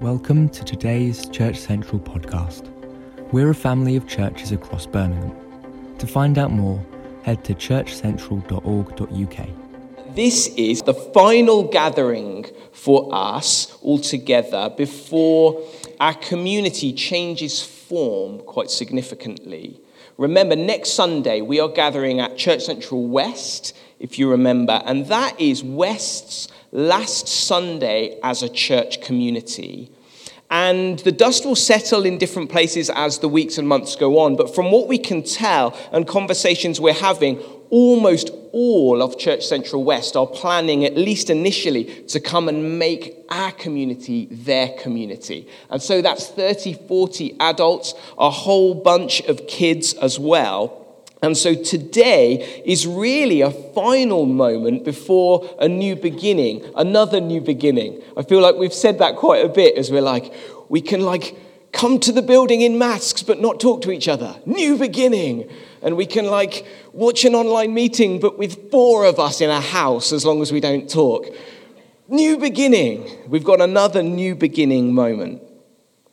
Welcome 0.00 0.48
to 0.50 0.64
today's 0.64 1.28
Church 1.28 1.56
Central 1.56 2.00
podcast. 2.00 2.68
We're 3.32 3.50
a 3.50 3.54
family 3.54 3.94
of 3.96 4.08
churches 4.08 4.50
across 4.50 4.86
Birmingham. 4.86 5.36
To 5.98 6.06
find 6.06 6.36
out 6.36 6.50
more, 6.50 6.84
head 7.22 7.44
to 7.44 7.54
churchcentral.org.uk. 7.54 9.48
This 10.14 10.48
is 10.56 10.82
the 10.82 10.94
final 10.94 11.62
gathering 11.68 12.46
for 12.72 13.08
us 13.14 13.78
all 13.82 13.98
together 14.00 14.74
before 14.76 15.62
our 16.00 16.14
community 16.14 16.92
changes 16.92 17.62
form 17.62 18.40
quite 18.40 18.70
significantly. 18.70 19.80
Remember, 20.16 20.54
next 20.54 20.90
Sunday 20.90 21.40
we 21.40 21.58
are 21.58 21.68
gathering 21.68 22.20
at 22.20 22.36
Church 22.36 22.64
Central 22.64 23.06
West, 23.06 23.76
if 23.98 24.18
you 24.18 24.30
remember, 24.30 24.80
and 24.84 25.06
that 25.06 25.40
is 25.40 25.64
West's 25.64 26.48
last 26.70 27.26
Sunday 27.26 28.18
as 28.22 28.42
a 28.42 28.48
church 28.48 29.00
community. 29.00 29.90
And 30.50 31.00
the 31.00 31.10
dust 31.10 31.44
will 31.44 31.56
settle 31.56 32.04
in 32.04 32.18
different 32.18 32.48
places 32.48 32.90
as 32.90 33.18
the 33.18 33.28
weeks 33.28 33.58
and 33.58 33.66
months 33.66 33.96
go 33.96 34.20
on. 34.20 34.36
But 34.36 34.54
from 34.54 34.70
what 34.70 34.86
we 34.86 34.98
can 34.98 35.24
tell 35.24 35.76
and 35.90 36.06
conversations 36.06 36.80
we're 36.80 36.92
having, 36.92 37.38
almost 37.70 38.30
all 38.54 39.02
of 39.02 39.18
Church 39.18 39.44
Central 39.44 39.82
West 39.82 40.16
are 40.16 40.28
planning, 40.28 40.84
at 40.84 40.96
least 40.96 41.28
initially, 41.28 42.04
to 42.04 42.20
come 42.20 42.48
and 42.48 42.78
make 42.78 43.16
our 43.28 43.50
community 43.50 44.28
their 44.30 44.68
community. 44.78 45.48
And 45.70 45.82
so 45.82 46.00
that's 46.00 46.28
30, 46.28 46.74
40 46.86 47.36
adults, 47.40 47.94
a 48.16 48.30
whole 48.30 48.74
bunch 48.74 49.20
of 49.22 49.48
kids 49.48 49.94
as 49.94 50.20
well. 50.20 50.80
And 51.20 51.36
so 51.36 51.54
today 51.54 52.62
is 52.64 52.86
really 52.86 53.40
a 53.40 53.50
final 53.50 54.24
moment 54.24 54.84
before 54.84 55.56
a 55.58 55.66
new 55.66 55.96
beginning, 55.96 56.64
another 56.76 57.20
new 57.20 57.40
beginning. 57.40 58.02
I 58.16 58.22
feel 58.22 58.40
like 58.40 58.54
we've 58.54 58.72
said 58.72 59.00
that 59.00 59.16
quite 59.16 59.44
a 59.44 59.48
bit 59.48 59.76
as 59.76 59.90
we're 59.90 60.00
like, 60.00 60.32
we 60.68 60.80
can 60.80 61.00
like 61.00 61.36
come 61.72 61.98
to 61.98 62.12
the 62.12 62.22
building 62.22 62.60
in 62.60 62.78
masks 62.78 63.22
but 63.22 63.40
not 63.40 63.58
talk 63.58 63.82
to 63.82 63.90
each 63.90 64.06
other. 64.06 64.36
New 64.46 64.78
beginning. 64.78 65.50
And 65.84 65.96
we 65.96 66.06
can 66.06 66.24
like 66.24 66.66
watch 66.92 67.24
an 67.24 67.34
online 67.34 67.74
meeting 67.74 68.18
but 68.18 68.38
with 68.38 68.70
four 68.70 69.04
of 69.04 69.20
us 69.20 69.40
in 69.40 69.50
a 69.50 69.60
house 69.60 70.12
as 70.12 70.24
long 70.24 70.42
as 70.42 70.50
we 70.50 70.58
don't 70.58 70.90
talk. 70.90 71.26
New 72.08 72.38
beginning. 72.38 73.08
We've 73.28 73.44
got 73.44 73.60
another 73.60 74.02
new 74.02 74.34
beginning 74.34 74.94
moment. 74.94 75.42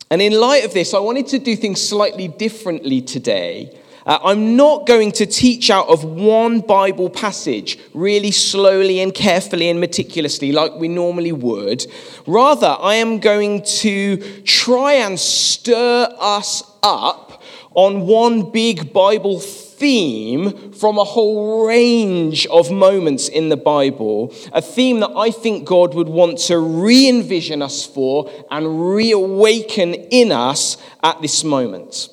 And 0.09 0.21
in 0.21 0.33
light 0.33 0.65
of 0.65 0.73
this, 0.73 0.93
I 0.93 0.99
wanted 0.99 1.27
to 1.27 1.39
do 1.39 1.55
things 1.55 1.81
slightly 1.81 2.27
differently 2.27 3.01
today. 3.01 3.79
Uh, 4.05 4.19
I'm 4.23 4.55
not 4.57 4.87
going 4.87 5.11
to 5.13 5.25
teach 5.25 5.69
out 5.69 5.87
of 5.87 6.03
one 6.03 6.59
Bible 6.59 7.09
passage 7.09 7.77
really 7.93 8.31
slowly 8.31 8.99
and 8.99 9.13
carefully 9.13 9.69
and 9.69 9.79
meticulously 9.79 10.51
like 10.51 10.73
we 10.73 10.87
normally 10.87 11.31
would. 11.31 11.85
Rather, 12.25 12.75
I 12.79 12.95
am 12.95 13.19
going 13.19 13.63
to 13.63 14.41
try 14.41 14.93
and 14.93 15.19
stir 15.19 16.13
us 16.19 16.63
up 16.83 17.30
on 17.73 18.05
one 18.05 18.51
big 18.51 18.91
Bible 18.91 19.39
theme 19.39 20.73
from 20.73 20.97
a 20.97 21.03
whole 21.03 21.65
range 21.65 22.45
of 22.47 22.71
moments 22.71 23.29
in 23.29 23.49
the 23.49 23.57
Bible, 23.57 24.33
a 24.53 24.61
theme 24.61 24.99
that 24.99 25.11
I 25.15 25.31
think 25.31 25.65
God 25.65 25.95
would 25.95 26.09
want 26.09 26.37
to 26.39 26.59
re 26.59 27.07
envision 27.07 27.61
us 27.61 27.85
for 27.85 28.31
and 28.51 28.93
reawaken 28.93 29.93
in 29.93 30.31
us 30.31 30.77
at 31.01 31.21
this 31.21 31.43
moment. 31.43 32.09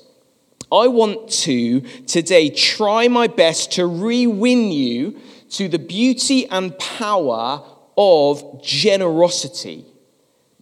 I 0.71 0.89
want 0.89 1.31
to 1.31 1.81
today 2.07 2.51
try 2.51 3.09
my 3.09 3.27
best 3.27 3.73
to 3.73 3.87
re 3.87 4.27
win 4.27 4.71
you 4.71 5.19
to 5.51 5.69
the 5.69 5.79
beauty 5.79 6.47
and 6.47 6.79
power 6.79 7.65
of 7.97 8.63
generosity. 8.63 9.87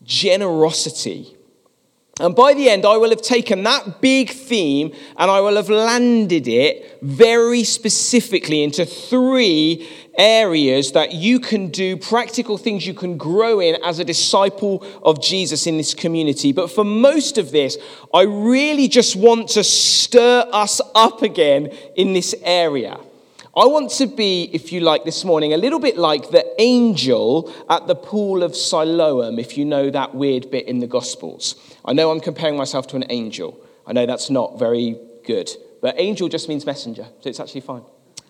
Generosity. 0.02 1.35
And 2.18 2.34
by 2.34 2.54
the 2.54 2.70
end, 2.70 2.86
I 2.86 2.96
will 2.96 3.10
have 3.10 3.20
taken 3.20 3.62
that 3.64 4.00
big 4.00 4.30
theme 4.30 4.90
and 5.18 5.30
I 5.30 5.40
will 5.40 5.56
have 5.56 5.68
landed 5.68 6.48
it 6.48 6.98
very 7.02 7.62
specifically 7.62 8.62
into 8.62 8.86
three 8.86 9.86
areas 10.16 10.92
that 10.92 11.12
you 11.12 11.38
can 11.38 11.68
do, 11.68 11.94
practical 11.98 12.56
things 12.56 12.86
you 12.86 12.94
can 12.94 13.18
grow 13.18 13.60
in 13.60 13.76
as 13.84 13.98
a 13.98 14.04
disciple 14.04 14.82
of 15.02 15.20
Jesus 15.20 15.66
in 15.66 15.76
this 15.76 15.92
community. 15.92 16.52
But 16.52 16.70
for 16.70 16.84
most 16.84 17.36
of 17.36 17.50
this, 17.50 17.76
I 18.14 18.22
really 18.22 18.88
just 18.88 19.14
want 19.14 19.50
to 19.50 19.62
stir 19.62 20.48
us 20.52 20.80
up 20.94 21.20
again 21.20 21.66
in 21.96 22.14
this 22.14 22.34
area. 22.42 22.98
I 23.58 23.64
want 23.64 23.90
to 23.92 24.06
be, 24.06 24.50
if 24.52 24.70
you 24.70 24.80
like, 24.80 25.04
this 25.04 25.24
morning, 25.24 25.54
a 25.54 25.56
little 25.56 25.78
bit 25.78 25.96
like 25.96 26.30
the 26.30 26.44
angel 26.60 27.50
at 27.70 27.86
the 27.86 27.94
pool 27.94 28.42
of 28.42 28.54
Siloam, 28.54 29.38
if 29.38 29.56
you 29.56 29.64
know 29.64 29.88
that 29.88 30.14
weird 30.14 30.50
bit 30.50 30.68
in 30.68 30.80
the 30.80 30.86
Gospels. 30.86 31.54
I 31.82 31.94
know 31.94 32.10
I'm 32.10 32.20
comparing 32.20 32.58
myself 32.58 32.86
to 32.88 32.96
an 32.96 33.06
angel. 33.08 33.58
I 33.86 33.94
know 33.94 34.04
that's 34.04 34.28
not 34.28 34.58
very 34.58 34.98
good, 35.24 35.50
but 35.80 35.94
angel 35.98 36.28
just 36.28 36.50
means 36.50 36.66
messenger, 36.66 37.06
so 37.20 37.30
it's 37.30 37.40
actually 37.40 37.62
fine. 37.62 37.82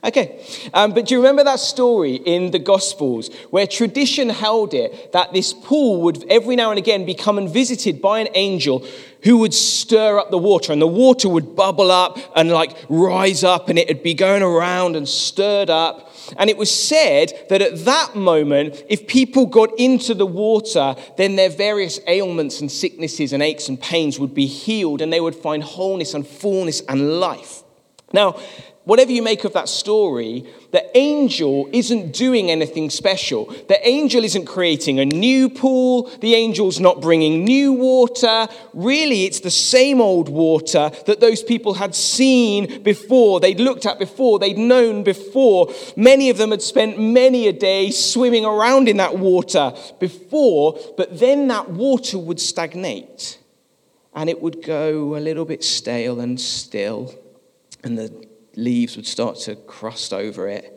Okay, 0.06 0.40
um, 0.72 0.94
but 0.94 1.06
do 1.06 1.14
you 1.14 1.20
remember 1.20 1.42
that 1.42 1.58
story 1.58 2.14
in 2.14 2.52
the 2.52 2.60
Gospels 2.60 3.28
where 3.50 3.66
tradition 3.66 4.28
held 4.28 4.72
it 4.72 5.10
that 5.10 5.32
this 5.32 5.52
pool 5.52 6.02
would 6.02 6.24
every 6.30 6.54
now 6.54 6.70
and 6.70 6.78
again 6.78 7.04
be 7.04 7.12
come 7.12 7.38
and 7.38 7.50
visited 7.50 8.00
by 8.00 8.20
an 8.20 8.28
angel 8.34 8.86
who 9.24 9.38
would 9.38 9.52
stir 9.52 10.20
up 10.20 10.30
the 10.30 10.38
water 10.38 10.72
and 10.72 10.80
the 10.80 10.86
water 10.86 11.28
would 11.28 11.56
bubble 11.56 11.90
up 11.90 12.18
and 12.36 12.50
like 12.50 12.76
rise 12.88 13.42
up 13.42 13.68
and 13.68 13.80
it 13.80 13.88
would 13.88 14.04
be 14.04 14.14
going 14.14 14.42
around 14.42 14.94
and 14.94 15.08
stirred 15.08 15.70
up. 15.70 16.12
And 16.36 16.48
it 16.48 16.56
was 16.56 16.72
said 16.72 17.32
that 17.48 17.60
at 17.60 17.84
that 17.84 18.14
moment, 18.14 18.84
if 18.88 19.08
people 19.08 19.46
got 19.46 19.76
into 19.76 20.14
the 20.14 20.26
water, 20.26 20.94
then 21.16 21.34
their 21.34 21.50
various 21.50 21.98
ailments 22.06 22.60
and 22.60 22.70
sicknesses 22.70 23.32
and 23.32 23.42
aches 23.42 23.68
and 23.68 23.80
pains 23.80 24.20
would 24.20 24.34
be 24.34 24.46
healed 24.46 25.02
and 25.02 25.12
they 25.12 25.20
would 25.20 25.34
find 25.34 25.64
wholeness 25.64 26.14
and 26.14 26.24
fullness 26.24 26.80
and 26.82 27.18
life. 27.18 27.64
Now, 28.12 28.38
whatever 28.86 29.10
you 29.10 29.20
make 29.20 29.44
of 29.44 29.52
that 29.52 29.68
story, 29.68 30.46
the 30.70 30.96
angel 30.96 31.68
isn't 31.72 32.12
doing 32.12 32.50
anything 32.50 32.88
special. 32.88 33.44
The 33.68 33.86
angel 33.86 34.22
isn't 34.24 34.46
creating 34.46 35.00
a 35.00 35.04
new 35.04 35.50
pool. 35.50 36.08
The 36.20 36.36
angel's 36.36 36.78
not 36.78 37.02
bringing 37.02 37.44
new 37.44 37.72
water. 37.72 38.46
Really, 38.72 39.24
it's 39.24 39.40
the 39.40 39.50
same 39.50 40.00
old 40.00 40.28
water 40.28 40.92
that 41.06 41.20
those 41.20 41.42
people 41.42 41.74
had 41.74 41.94
seen 41.94 42.82
before, 42.82 43.40
they'd 43.40 43.60
looked 43.60 43.86
at 43.86 43.98
before, 43.98 44.38
they'd 44.38 44.56
known 44.56 45.02
before. 45.02 45.72
Many 45.96 46.30
of 46.30 46.38
them 46.38 46.52
had 46.52 46.62
spent 46.62 46.98
many 46.98 47.48
a 47.48 47.52
day 47.52 47.90
swimming 47.90 48.44
around 48.44 48.88
in 48.88 48.98
that 48.98 49.18
water 49.18 49.74
before, 49.98 50.78
but 50.96 51.18
then 51.18 51.48
that 51.48 51.70
water 51.70 52.18
would 52.18 52.40
stagnate 52.40 53.38
and 54.14 54.30
it 54.30 54.40
would 54.40 54.62
go 54.62 55.16
a 55.16 55.18
little 55.18 55.44
bit 55.44 55.62
stale 55.62 56.20
and 56.20 56.40
still, 56.40 57.14
and 57.84 57.98
the 57.98 58.25
leaves 58.56 58.96
would 58.96 59.06
start 59.06 59.36
to 59.36 59.54
crust 59.54 60.12
over 60.12 60.48
it. 60.48 60.72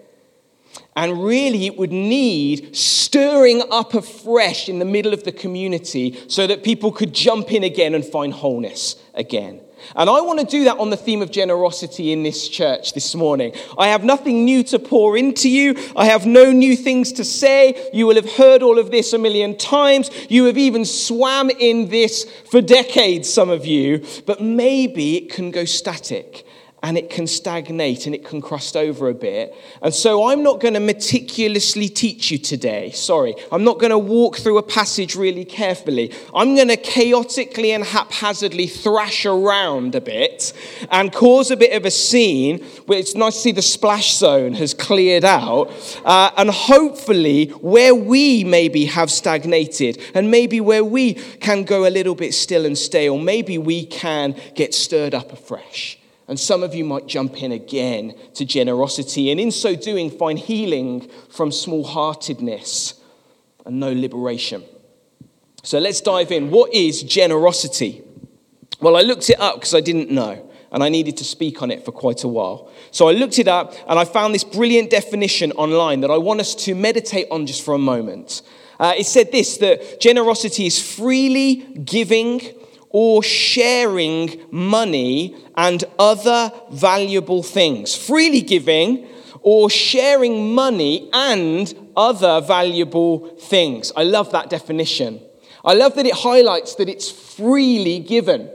And 0.96 1.24
really, 1.24 1.66
it 1.66 1.78
would 1.78 1.92
need 1.92 2.76
stirring 2.76 3.64
up 3.72 3.94
afresh 3.94 4.70
in 4.70 4.80
the 4.80 4.86
middle 4.86 5.14
of 5.14 5.24
the 5.24 5.32
community 5.32 6.18
so 6.28 6.46
that 6.46 6.64
people 6.64 6.92
could 6.92 7.14
jump 7.14 7.52
in 7.52 7.64
again 7.64 7.96
and 7.96 8.06
find 8.06 8.34
wholeness 8.34 8.96
again. 9.14 9.62
And 9.96 10.10
I 10.10 10.20
want 10.22 10.40
to 10.42 10.46
do 10.46 10.66
that 10.66 10.78
on 10.78 10.90
the 10.90 10.98
theme 10.98 11.22
of 11.22 11.32
generosity 11.32 12.12
in 12.12 12.24
this 12.24 12.50
church 12.50 12.94
this 12.94 13.16
morning. 13.16 13.54
I 13.78 13.88
have 13.88 14.04
nothing 14.04 14.44
new 14.44 14.62
to 14.66 14.78
pour 14.78 15.18
into 15.18 15.50
you. 15.50 15.76
I 15.96 16.06
have 16.06 16.26
no 16.26 16.52
new 16.52 16.76
things 16.76 17.14
to 17.14 17.24
say. 17.24 17.90
You 17.94 18.06
will 18.06 18.16
have 18.16 18.30
heard 18.34 18.62
all 18.62 18.78
of 18.78 18.92
this 18.92 19.14
a 19.14 19.18
million 19.18 19.58
times. 19.58 20.12
You 20.30 20.46
have 20.46 20.58
even 20.58 20.84
swam 20.84 21.50
in 21.50 21.90
this 21.90 22.26
for 22.52 22.62
decades, 22.62 23.32
some 23.32 23.50
of 23.50 23.66
you. 23.66 24.06
But 24.26 24.42
maybe 24.42 25.16
it 25.16 25.32
can 25.32 25.50
go 25.50 25.66
static 25.66 26.46
and 26.82 26.98
it 26.98 27.10
can 27.10 27.28
stagnate 27.28 28.06
and 28.06 28.16
it 28.16 28.24
can 28.24 28.42
crust 28.42 28.78
over 28.78 29.10
a 29.10 29.14
bit. 29.14 29.56
And 29.82 29.94
so 29.94 30.30
I'm 30.30 30.44
not 30.44 30.62
going 30.62 30.76
to 30.76 30.80
meticulously 30.80 31.90
teach 31.90 32.32
you 32.32 32.38
today. 32.38 32.92
Sorry. 32.92 33.36
I'm 33.52 33.64
not 33.64 33.80
going 33.80 33.92
to 33.92 33.98
walk 33.98 34.38
through 34.38 34.58
a 34.58 34.64
passage 34.64 35.16
really 35.16 35.46
carefully. 35.46 36.14
I'm 36.34 36.56
going 36.56 36.70
to 36.70 36.78
chaotically 36.78 37.72
and 37.74 37.84
haphazardly 37.84 38.68
thrash 38.68 39.26
around 39.26 39.96
a 39.96 40.02
bit 40.02 40.54
and 40.90 41.12
cause 41.12 41.52
a 41.52 41.58
bit 41.58 41.74
of 41.74 41.86
a 41.86 41.92
scene 41.92 42.64
where 42.86 43.00
it's 43.00 43.16
nice 43.16 43.36
to 43.36 43.42
see 43.42 43.52
the 43.52 43.62
splash 43.62 44.16
zone 44.16 44.54
has 44.54 44.74
cleared 44.74 45.26
out. 45.26 45.72
Uh, 46.06 46.32
and 46.38 46.50
hopefully, 46.50 47.48
where 47.62 47.94
we 47.94 48.44
maybe 48.46 48.86
have 48.86 49.12
stagnated 49.12 50.02
and 50.14 50.32
maybe 50.32 50.62
where 50.62 50.84
we 50.84 51.14
can 51.14 51.64
go 51.64 51.86
a 51.86 51.90
little 51.90 52.16
bit 52.16 52.34
still 52.34 52.66
and 52.66 52.78
stale, 52.78 53.18
maybe 53.18 53.58
we 53.58 53.86
can 53.86 54.36
get 54.56 54.74
stirred 54.74 55.14
up 55.14 55.34
afresh. 55.34 55.99
And 56.30 56.40
some 56.40 56.62
of 56.62 56.76
you 56.76 56.86
might 56.86 57.08
jump 57.08 57.42
in 57.42 57.52
again 57.52 58.14
to 58.36 58.46
generosity, 58.46 59.32
and 59.32 59.40
in 59.40 59.50
so 59.50 59.76
doing, 59.76 60.12
find 60.12 60.38
healing 60.38 61.10
from 61.32 61.52
small 61.52 61.84
heartedness 61.84 62.94
and 63.66 63.80
no 63.80 63.92
liberation. 63.92 64.64
So 65.64 65.80
let's 65.80 66.02
dive 66.02 66.32
in. 66.32 66.52
What 66.52 66.72
is 66.72 67.02
generosity? 67.02 68.04
Well, 68.80 68.96
I 68.96 69.02
looked 69.02 69.32
it 69.32 69.40
up 69.40 69.56
because 69.56 69.74
I 69.74 69.82
didn't 69.82 70.12
know, 70.12 70.48
and 70.72 70.84
I 70.84 70.90
needed 70.90 71.18
to 71.18 71.24
speak 71.24 71.64
on 71.64 71.72
it 71.72 71.84
for 71.84 71.92
quite 71.92 72.24
a 72.24 72.28
while. 72.28 72.72
So 72.92 73.10
I 73.10 73.14
looked 73.14 73.40
it 73.40 73.48
up, 73.48 73.74
and 73.88 73.98
I 73.98 74.06
found 74.06 74.36
this 74.36 74.44
brilliant 74.44 74.92
definition 74.92 75.52
online 75.54 76.02
that 76.02 76.12
I 76.12 76.20
want 76.20 76.42
us 76.42 76.54
to 76.66 76.76
meditate 76.76 77.26
on 77.32 77.48
just 77.48 77.66
for 77.66 77.74
a 77.74 77.80
moment. 77.80 78.44
Uh, 78.80 78.94
it 78.96 79.08
said 79.08 79.32
this 79.32 79.58
that 79.58 80.00
generosity 80.00 80.68
is 80.68 80.80
freely 80.80 81.56
giving 81.56 82.54
or 82.90 83.22
sharing 83.22 84.42
money 84.52 85.36
and 85.56 85.84
other 85.98 86.52
valuable 86.72 87.44
things. 87.44 87.96
Freely 87.96 88.42
giving 88.42 89.08
or 89.42 89.70
sharing 89.70 90.54
money 90.54 91.10
and 91.14 91.74
other 91.96 92.42
valuable 92.42 93.30
things. 93.38 93.92
I 93.96 94.04
love 94.04 94.32
that 94.32 94.50
definition. 94.50 95.22
I 95.64 95.74
love 95.74 95.96
that 95.96 96.06
it 96.06 96.14
highlights 96.14 96.76
that 96.76 96.90
it's 96.90 97.10
freely 97.12 98.00
given. 98.00 98.50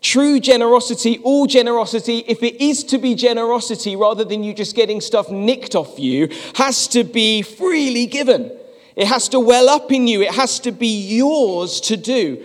True 0.00 0.40
generosity, 0.40 1.18
all 1.18 1.46
generosity, 1.46 2.24
if 2.28 2.42
it 2.42 2.62
is 2.62 2.84
to 2.84 2.98
be 2.98 3.14
generosity 3.14 3.96
rather 3.96 4.24
than 4.24 4.42
you 4.42 4.54
just 4.54 4.76
getting 4.76 5.00
stuff 5.00 5.30
nicked 5.30 5.74
off 5.74 5.98
you, 5.98 6.28
has 6.54 6.86
to 6.88 7.02
be 7.02 7.42
freely 7.42 8.06
given. 8.06 8.56
It 8.94 9.06
has 9.08 9.28
to 9.30 9.40
well 9.40 9.68
up 9.68 9.92
in 9.92 10.06
you, 10.06 10.22
it 10.22 10.34
has 10.34 10.60
to 10.60 10.72
be 10.72 11.16
yours 11.16 11.80
to 11.82 11.96
do. 11.96 12.44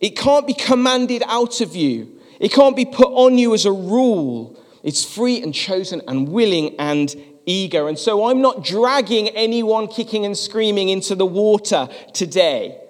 It 0.00 0.16
can't 0.16 0.46
be 0.46 0.54
commanded 0.54 1.22
out 1.26 1.60
of 1.60 1.74
you, 1.74 2.20
it 2.40 2.52
can't 2.52 2.76
be 2.76 2.84
put 2.84 3.08
on 3.08 3.38
you 3.38 3.54
as 3.54 3.64
a 3.64 3.72
rule. 3.72 4.56
It's 4.84 5.04
free 5.04 5.42
and 5.42 5.52
chosen 5.52 6.02
and 6.06 6.28
willing 6.28 6.76
and 6.78 7.14
eager. 7.46 7.88
And 7.88 7.98
so 7.98 8.26
I'm 8.26 8.40
not 8.40 8.62
dragging 8.62 9.28
anyone 9.30 9.88
kicking 9.88 10.24
and 10.24 10.38
screaming 10.38 10.88
into 10.88 11.16
the 11.16 11.26
water 11.26 11.88
today. 12.14 12.80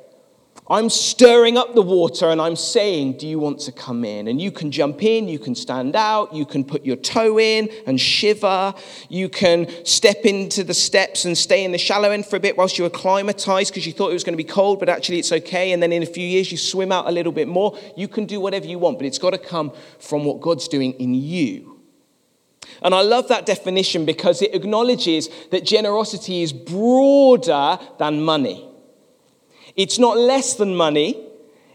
I'm 0.71 0.91
stirring 0.91 1.57
up 1.57 1.75
the 1.75 1.81
water 1.81 2.29
and 2.29 2.43
I'm 2.43 2.57
saying, 2.57 3.17
Do 3.17 3.27
you 3.27 3.39
want 3.39 3.61
to 3.61 3.73
come 3.73 4.05
in? 4.05 4.29
And 4.29 4.41
you 4.41 4.51
can 4.51 4.71
jump 4.71 5.03
in, 5.03 5.27
you 5.27 5.39
can 5.39 5.55
stand 5.55 5.97
out, 5.97 6.35
you 6.35 6.45
can 6.45 6.63
put 6.63 6.85
your 6.85 6.97
toe 6.97 7.39
in 7.39 7.71
and 7.87 7.99
shiver, 7.99 8.75
you 9.09 9.31
can 9.31 9.67
step 9.87 10.27
into 10.27 10.63
the 10.65 10.75
steps 10.75 11.25
and 11.25 11.39
stay 11.39 11.65
in 11.65 11.73
the 11.73 11.79
shallow 11.79 12.11
end 12.11 12.27
for 12.27 12.37
a 12.37 12.41
bit 12.41 12.59
whilst 12.59 12.79
you 12.79 12.85
acclimatize 12.85 13.71
because 13.71 13.87
you 13.87 13.95
thought 13.95 14.11
it 14.11 14.15
was 14.15 14.25
going 14.25 14.35
to 14.35 14.43
be 14.43 14.45
cold, 14.45 14.79
but 14.79 14.91
actually 14.91 15.19
it's 15.19 15.33
okay. 15.33 15.73
And 15.73 15.83
then 15.83 15.91
in 15.91 16.03
a 16.03 16.07
few 16.07 16.27
years 16.27 16.53
you 16.53 16.59
swim 16.59 16.93
out 16.93 17.09
a 17.09 17.13
little 17.13 17.33
bit 17.33 17.49
more. 17.49 17.79
You 17.97 18.07
can 18.07 18.27
do 18.27 18.39
whatever 18.39 18.67
you 18.67 18.79
want, 18.79 18.99
but 18.99 19.07
it's 19.07 19.19
got 19.19 19.31
to 19.31 19.39
come 19.39 19.73
from 19.99 20.27
what 20.27 20.43
God's 20.43 20.69
doing 20.69 20.93
in 20.95 21.15
you. 21.15 21.81
And 22.83 22.95
I 22.95 23.01
love 23.01 23.29
that 23.29 23.47
definition 23.47 24.05
because 24.05 24.43
it 24.43 24.55
acknowledges 24.55 25.31
that 25.51 25.65
generosity 25.65 26.43
is 26.43 26.53
broader 26.53 27.79
than 27.99 28.23
money. 28.23 28.68
It's 29.79 29.97
not 29.97 30.19
less 30.19 30.55
than 30.55 30.75
money. 30.75 31.25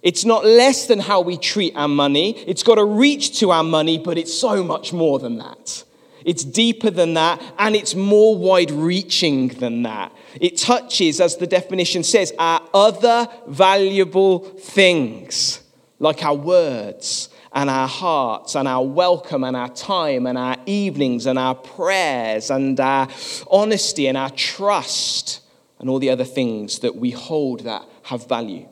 It's 0.01 0.25
not 0.25 0.43
less 0.43 0.87
than 0.87 0.99
how 0.99 1.21
we 1.21 1.37
treat 1.37 1.73
our 1.77 1.87
money. 1.87 2.37
It's 2.39 2.61
got 2.61 2.75
to 2.75 2.83
reach 2.83 3.39
to 3.39 3.51
our 3.51 3.63
money, 3.63 3.97
but 3.97 4.17
it's 4.17 4.33
so 4.33 4.61
much 4.61 4.91
more 4.91 5.19
than 5.19 5.37
that. 5.37 5.85
It's 6.25 6.43
deeper 6.43 6.89
than 6.89 7.13
that, 7.13 7.41
and 7.57 7.77
it's 7.77 7.95
more 7.95 8.37
wide 8.37 8.71
reaching 8.71 9.47
than 9.47 9.83
that. 9.83 10.11
It 10.41 10.57
touches, 10.57 11.21
as 11.21 11.37
the 11.37 11.47
definition 11.47 12.03
says, 12.03 12.33
our 12.37 12.61
other 12.73 13.29
valuable 13.47 14.39
things, 14.39 15.61
like 15.99 16.25
our 16.25 16.35
words 16.35 17.29
and 17.53 17.69
our 17.69 17.87
hearts 17.87 18.55
and 18.55 18.67
our 18.67 18.85
welcome 18.85 19.45
and 19.45 19.55
our 19.55 19.69
time 19.69 20.27
and 20.27 20.37
our 20.37 20.57
evenings 20.65 21.25
and 21.25 21.39
our 21.39 21.55
prayers 21.55 22.49
and 22.49 22.77
our 22.81 23.07
honesty 23.49 24.07
and 24.07 24.17
our 24.17 24.31
trust 24.31 25.39
and 25.79 25.89
all 25.89 25.99
the 25.99 26.09
other 26.09 26.25
things 26.25 26.79
that 26.79 26.95
we 26.95 27.11
hold 27.11 27.61
that 27.61 27.85
have 28.13 28.27
value. 28.27 28.67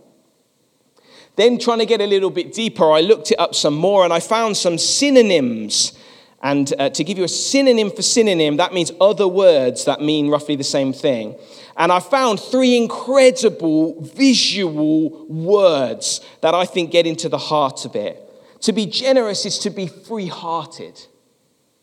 Then, 1.36 1.60
trying 1.60 1.80
to 1.80 1.86
get 1.86 2.02
a 2.02 2.06
little 2.06 2.30
bit 2.30 2.54
deeper, 2.54 2.92
I 2.92 3.02
looked 3.02 3.32
it 3.32 3.40
up 3.40 3.56
some 3.56 3.74
more 3.74 4.04
and 4.04 4.14
I 4.14 4.20
found 4.20 4.58
some 4.58 4.78
synonyms. 4.78 5.98
And 6.44 6.74
uh, 6.80 6.90
to 6.90 7.04
give 7.04 7.18
you 7.18 7.24
a 7.24 7.30
synonym 7.30 7.92
for 7.92 8.02
synonym, 8.02 8.58
that 8.58 8.74
means 8.74 8.92
other 9.00 9.28
words 9.28 9.86
that 9.86 10.02
mean 10.02 10.30
roughly 10.30 10.56
the 10.56 10.64
same 10.64 10.92
thing. 10.92 11.36
And 11.78 11.92
I 11.92 12.00
found 12.00 12.40
three 12.40 12.76
incredible 12.78 14.02
visual 14.02 15.26
words 15.28 16.22
that 16.42 16.54
I 16.54 16.66
think 16.66 16.92
get 16.92 17.06
into 17.06 17.30
the 17.30 17.38
heart 17.38 17.86
of 17.86 17.96
it. 17.96 18.18
To 18.62 18.74
be 18.74 18.86
generous 18.86 19.46
is 19.46 19.58
to 19.60 19.70
be 19.70 19.88
free 19.88 20.28
hearted. 20.28 21.00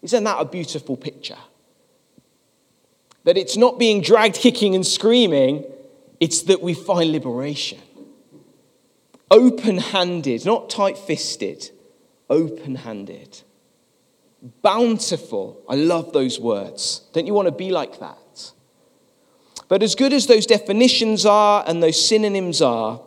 Isn't 0.03 0.25
that 0.25 0.41
a 0.41 0.45
beautiful 0.45 0.97
picture? 0.97 1.39
That 3.25 3.37
it's 3.37 3.57
not 3.57 3.79
being 3.79 4.01
dragged 4.01 4.37
kicking 4.37 4.75
and 4.75 4.87
screaming, 4.87 5.65
it's 6.21 6.43
that 6.43 6.63
we 6.63 6.75
find 6.75 7.13
liberation. 7.13 7.79
Open 9.31 9.79
handed, 9.79 10.45
not 10.45 10.71
tight 10.71 10.97
fisted, 10.97 11.71
open 12.31 12.77
handed. 12.77 13.43
Bountiful. 14.63 15.63
I 15.69 15.75
love 15.75 16.13
those 16.13 16.39
words. 16.39 17.03
Don't 17.13 17.27
you 17.27 17.35
want 17.35 17.47
to 17.47 17.53
be 17.53 17.71
like 17.71 17.99
that? 17.99 18.53
But 19.69 19.83
as 19.83 19.95
good 19.95 20.13
as 20.13 20.27
those 20.27 20.47
definitions 20.47 21.27
are 21.27 21.65
and 21.67 21.83
those 21.83 22.09
synonyms 22.09 22.63
are, 22.63 23.01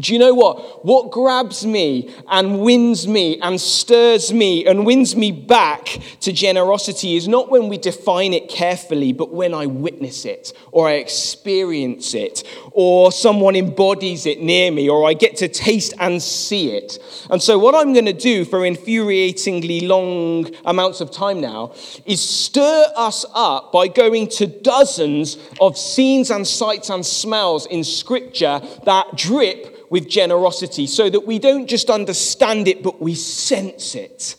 do 0.00 0.12
you 0.12 0.18
know 0.18 0.32
what? 0.32 0.84
What 0.84 1.10
grabs 1.10 1.66
me 1.66 2.14
and 2.28 2.60
wins 2.60 3.08
me 3.08 3.40
and 3.40 3.60
stirs 3.60 4.32
me 4.32 4.64
and 4.64 4.86
wins 4.86 5.16
me 5.16 5.32
back 5.32 5.98
to 6.20 6.32
generosity 6.32 7.16
is 7.16 7.26
not 7.26 7.50
when 7.50 7.68
we 7.68 7.78
define 7.78 8.32
it 8.32 8.48
carefully, 8.48 9.12
but 9.12 9.32
when 9.32 9.52
I 9.54 9.66
witness 9.66 10.24
it 10.24 10.52
or 10.70 10.88
I 10.88 10.92
experience 10.94 12.14
it 12.14 12.44
or 12.70 13.10
someone 13.10 13.56
embodies 13.56 14.24
it 14.24 14.40
near 14.40 14.70
me 14.70 14.88
or 14.88 15.08
I 15.08 15.14
get 15.14 15.36
to 15.38 15.48
taste 15.48 15.94
and 15.98 16.22
see 16.22 16.70
it. 16.70 16.98
And 17.30 17.42
so, 17.42 17.58
what 17.58 17.74
I'm 17.74 17.92
going 17.92 18.06
to 18.06 18.12
do 18.12 18.44
for 18.44 18.60
infuriatingly 18.60 19.88
long 19.88 20.54
amounts 20.64 21.00
of 21.00 21.10
time 21.10 21.40
now 21.40 21.72
is 22.06 22.20
stir 22.20 22.84
us 22.94 23.24
up 23.34 23.72
by 23.72 23.88
going 23.88 24.28
to 24.28 24.46
dozens 24.46 25.38
of 25.60 25.76
scenes 25.76 26.30
and 26.30 26.46
sights 26.46 26.88
and 26.88 27.04
smells 27.04 27.66
in 27.66 27.82
Scripture 27.82 28.60
that 28.84 29.16
drip 29.16 29.87
with 29.90 30.08
generosity 30.08 30.86
so 30.86 31.08
that 31.08 31.26
we 31.26 31.38
don't 31.38 31.66
just 31.66 31.90
understand 31.90 32.68
it, 32.68 32.82
but 32.82 33.00
we 33.00 33.14
sense 33.14 33.94
it 33.94 34.36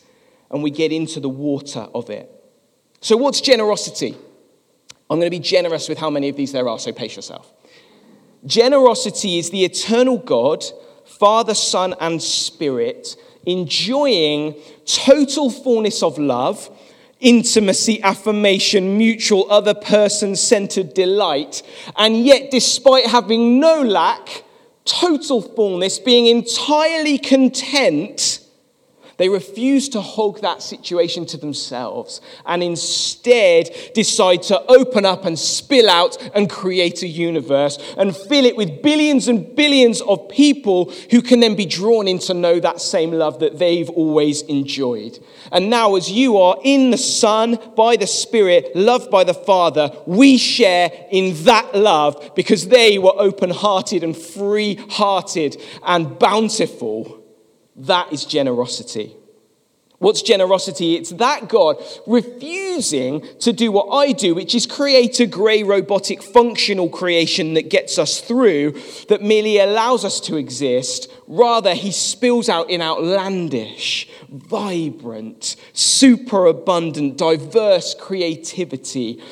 and 0.50 0.62
we 0.62 0.70
get 0.70 0.92
into 0.92 1.20
the 1.20 1.28
water 1.28 1.86
of 1.94 2.10
it. 2.10 2.30
So, 3.00 3.16
what's 3.16 3.40
generosity? 3.40 4.16
I'm 5.08 5.18
going 5.18 5.26
to 5.26 5.36
be 5.36 5.40
generous 5.40 5.88
with 5.88 5.98
how 5.98 6.10
many 6.10 6.28
of 6.28 6.36
these 6.36 6.52
there 6.52 6.68
are, 6.68 6.78
so 6.78 6.92
pace 6.92 7.16
yourself. 7.16 7.52
Generosity 8.46 9.38
is 9.38 9.50
the 9.50 9.64
eternal 9.64 10.18
God, 10.18 10.64
Father, 11.04 11.54
Son, 11.54 11.94
and 12.00 12.22
Spirit 12.22 13.16
enjoying 13.46 14.54
total 14.84 15.50
fullness 15.50 16.02
of 16.02 16.18
love, 16.18 16.70
intimacy, 17.20 18.02
affirmation, 18.02 18.96
mutual, 18.96 19.50
other 19.50 19.74
person 19.74 20.36
centered 20.36 20.94
delight, 20.94 21.62
and 21.96 22.24
yet, 22.24 22.50
despite 22.50 23.06
having 23.06 23.60
no 23.60 23.82
lack, 23.82 24.44
total 24.90 25.40
fullness, 25.40 25.98
being 25.98 26.26
entirely 26.26 27.18
content, 27.18 28.39
they 29.20 29.28
refuse 29.28 29.90
to 29.90 30.00
hog 30.00 30.40
that 30.40 30.62
situation 30.62 31.26
to 31.26 31.36
themselves 31.36 32.22
and 32.46 32.62
instead 32.62 33.68
decide 33.92 34.42
to 34.44 34.58
open 34.72 35.04
up 35.04 35.26
and 35.26 35.38
spill 35.38 35.90
out 35.90 36.16
and 36.34 36.48
create 36.48 37.02
a 37.02 37.06
universe 37.06 37.78
and 37.98 38.16
fill 38.16 38.46
it 38.46 38.56
with 38.56 38.80
billions 38.80 39.28
and 39.28 39.54
billions 39.54 40.00
of 40.00 40.26
people 40.30 40.90
who 41.10 41.20
can 41.20 41.40
then 41.40 41.54
be 41.54 41.66
drawn 41.66 42.08
in 42.08 42.18
to 42.18 42.32
know 42.32 42.58
that 42.60 42.80
same 42.80 43.10
love 43.10 43.40
that 43.40 43.58
they've 43.58 43.90
always 43.90 44.40
enjoyed. 44.44 45.18
And 45.52 45.68
now, 45.68 45.96
as 45.96 46.10
you 46.10 46.38
are 46.38 46.56
in 46.64 46.90
the 46.90 46.96
Son, 46.96 47.58
by 47.76 47.96
the 47.96 48.06
Spirit, 48.06 48.74
loved 48.74 49.10
by 49.10 49.24
the 49.24 49.34
Father, 49.34 49.90
we 50.06 50.38
share 50.38 50.90
in 51.10 51.44
that 51.44 51.74
love 51.74 52.32
because 52.34 52.68
they 52.68 52.96
were 52.96 53.12
open 53.16 53.50
hearted 53.50 54.02
and 54.02 54.16
free 54.16 54.76
hearted 54.88 55.60
and 55.82 56.18
bountiful. 56.18 57.19
That 57.80 58.12
is 58.12 58.24
generosity. 58.26 59.16
What's 60.00 60.22
generosity? 60.22 60.96
It's 60.96 61.10
that 61.10 61.48
God 61.50 61.76
refusing 62.06 63.20
to 63.40 63.52
do 63.52 63.70
what 63.70 63.94
I 63.94 64.12
do, 64.12 64.34
which 64.34 64.54
is 64.54 64.64
create 64.64 65.20
a 65.20 65.26
grey, 65.26 65.62
robotic, 65.62 66.22
functional 66.22 66.88
creation 66.88 67.52
that 67.52 67.68
gets 67.68 67.98
us 67.98 68.18
through, 68.20 68.80
that 69.08 69.20
merely 69.20 69.58
allows 69.58 70.06
us 70.06 70.18
to 70.20 70.36
exist. 70.36 71.10
Rather, 71.26 71.74
he 71.74 71.92
spills 71.92 72.48
out 72.48 72.70
in 72.70 72.80
outlandish, 72.80 74.08
vibrant, 74.30 75.56
superabundant, 75.74 77.18
diverse 77.18 77.94
creativity, 77.94 79.22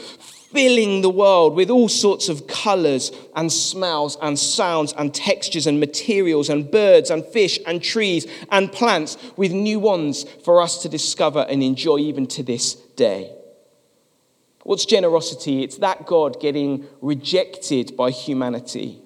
filling 0.52 1.02
the 1.02 1.10
world 1.10 1.54
with 1.54 1.68
all 1.68 1.88
sorts 1.88 2.28
of 2.28 2.46
colors 2.46 3.12
and 3.36 3.52
smells 3.52 4.16
and 4.22 4.38
sounds 4.38 4.94
and 4.94 5.14
textures 5.14 5.66
and 5.66 5.78
materials 5.78 6.48
and 6.48 6.70
birds 6.70 7.10
and 7.10 7.24
fish 7.26 7.58
and 7.66 7.82
trees 7.82 8.26
and 8.50 8.72
plants 8.72 9.18
with 9.36 9.52
new 9.52 9.78
ones 9.78 10.24
for 10.44 10.62
us 10.62 10.82
to 10.82 10.88
discover 10.88 11.40
and 11.50 11.62
enjoy 11.62 11.98
even 11.98 12.26
to 12.26 12.42
this 12.42 12.74
day. 12.74 13.30
What's 14.62 14.86
generosity? 14.86 15.62
It's 15.62 15.78
that 15.78 16.06
God 16.06 16.40
getting 16.40 16.86
rejected 17.00 17.96
by 17.96 18.10
humanity. 18.10 19.02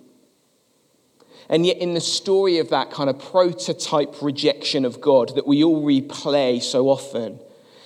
And 1.49 1.67
yet, 1.67 1.79
in 1.79 1.95
the 1.95 2.01
story 2.01 2.59
of 2.59 2.71
that 2.71 2.91
kind 2.91 3.11
of 3.11 3.19
prototype 3.19 4.23
rejection 4.23 4.85
of 4.85 5.01
God 5.01 5.35
that 5.35 5.47
we 5.47 5.63
all 5.63 5.85
replay 5.85 6.63
so 6.63 6.89
often, 6.89 7.41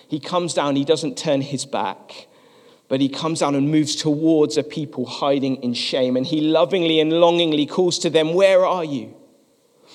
he 0.09 0.21
comes 0.21 0.55
down, 0.55 0.77
he 0.77 0.85
doesn't 0.85 1.19
turn 1.19 1.41
his 1.41 1.65
back 1.65 2.29
But 2.89 3.01
he 3.01 3.09
comes 3.09 3.41
down 3.41 3.55
and 3.55 3.71
moves 3.71 3.97
towards 3.97 4.57
a 4.57 4.63
people 4.63 5.07
hiding 5.07 5.57
in 5.57 5.75
shame. 5.75 6.17
And 6.17 6.25
he 6.25 6.41
lovingly 6.41 7.01
and 7.01 7.13
longingly 7.13 7.67
calls 7.67 7.99
to 8.01 8.11
them, 8.11 8.35
Where 8.35 8.65
are 8.65 8.85
you? 8.85 9.15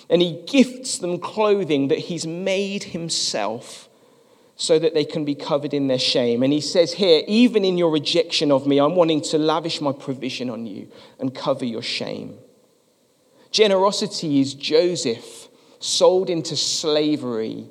And 0.10 0.21
he 0.21 0.43
gifts 0.45 0.98
them 0.98 1.19
clothing 1.19 1.88
that 1.88 2.00
he's 2.00 2.27
made 2.27 2.83
himself 2.83 3.88
so 4.57 4.77
that 4.77 4.93
they 4.93 5.05
can 5.05 5.24
be 5.24 5.36
covered 5.36 5.74
in 5.74 5.88
their 5.88 6.00
shame. 6.00 6.43
And 6.43 6.51
he 6.51 6.60
says 6.60 6.93
here, 6.93 7.24
Even 7.27 7.63
in 7.63 7.77
your 7.77 7.91
rejection 7.91 8.51
of 8.51 8.67
me, 8.67 8.79
I'm 8.79 8.95
wanting 8.95 9.21
to 9.21 9.38
lavish 9.38 9.79
my 9.79 9.93
provision 9.93 10.50
on 10.50 10.65
you 10.65 10.89
and 11.19 11.33
cover 11.33 11.63
your 11.63 11.81
shame. 11.81 12.38
Generosity 13.51 14.41
is 14.41 14.53
Joseph 14.53 15.48
sold 15.79 16.29
into 16.29 16.55
slavery, 16.55 17.69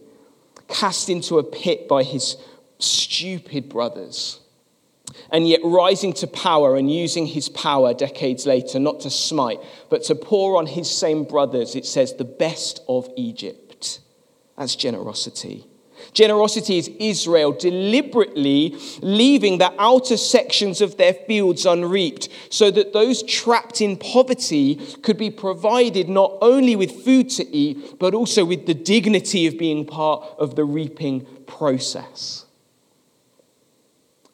cast 0.66 1.08
into 1.08 1.38
a 1.38 1.44
pit 1.44 1.86
by 1.88 2.02
his 2.02 2.36
stupid 2.78 3.68
brothers 3.68 4.40
and 5.31 5.49
yet 5.49 5.61
rising 5.64 6.12
to 6.14 6.26
power 6.26 6.76
and 6.76 6.93
using 6.93 7.26
his 7.26 7.49
power 7.49 7.95
decades 7.95 8.47
later, 8.47 8.79
not 8.79 9.00
to 9.00 9.11
smite, 9.11 9.61
but 9.88 10.02
to 10.05 10.14
pour 10.14 10.57
on 10.57 10.67
his 10.67 10.90
same 10.90 11.25
brothers, 11.25 11.75
it 11.75 11.87
says, 11.87 12.14
the 12.14 12.25
best 12.25 12.81
of 12.88 13.09
Egypt. 13.17 14.00
That's 14.57 14.76
generosity. 14.76 15.67
Generosity 16.12 16.79
is 16.79 16.90
Israel 16.99 17.52
deliberately 17.52 18.76
leaving 19.00 19.59
the 19.59 19.73
outer 19.79 20.17
sections 20.17 20.81
of 20.81 20.97
their 20.97 21.14
fields 21.14 21.67
unreaped 21.67 22.29
so 22.49 22.71
that 22.71 22.93
those 22.93 23.23
trapped 23.23 23.81
in 23.81 23.97
poverty 23.97 24.76
could 25.02 25.19
be 25.19 25.31
provided 25.31 26.09
not 26.09 26.37
only 26.40 26.75
with 26.75 27.05
food 27.05 27.31
to 27.31 27.47
eat, 27.55 27.99
but 27.99 28.14
also 28.14 28.45
with 28.45 28.67
the 28.67 28.75
dignity 28.75 29.47
of 29.47 29.59
being 29.59 29.85
part 29.85 30.25
of 30.38 30.57
the 30.57 30.64
reaping 30.64 31.26
process. 31.47 32.47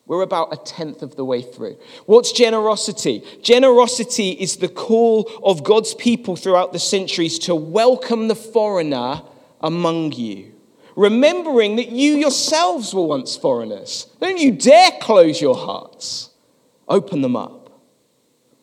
We're 0.07 0.23
about 0.23 0.53
a 0.53 0.57
tenth 0.57 1.03
of 1.03 1.17
the 1.17 1.25
way 1.25 1.43
through. 1.43 1.79
What's 2.07 2.31
generosity? 2.31 3.25
Generosity 3.43 4.31
is 4.31 4.57
the 4.57 4.69
call 4.69 5.29
of 5.43 5.65
God's 5.65 5.95
people 5.95 6.37
throughout 6.37 6.73
the 6.73 6.79
centuries 6.79 7.41
to 7.41 7.57
welcome 7.57 8.29
the 8.29 8.37
foreigner 8.37 9.23
among 9.61 10.13
you, 10.13 10.53
remembering 10.95 11.75
that 11.77 11.89
you 11.89 12.15
yourselves 12.15 12.95
were 12.95 13.07
once 13.07 13.37
foreigners. 13.37 14.07
Don't 14.21 14.39
you 14.39 14.53
dare 14.53 14.93
close 15.01 15.41
your 15.41 15.57
hearts, 15.57 16.31
open 16.87 17.23
them 17.23 17.35
up. 17.35 17.71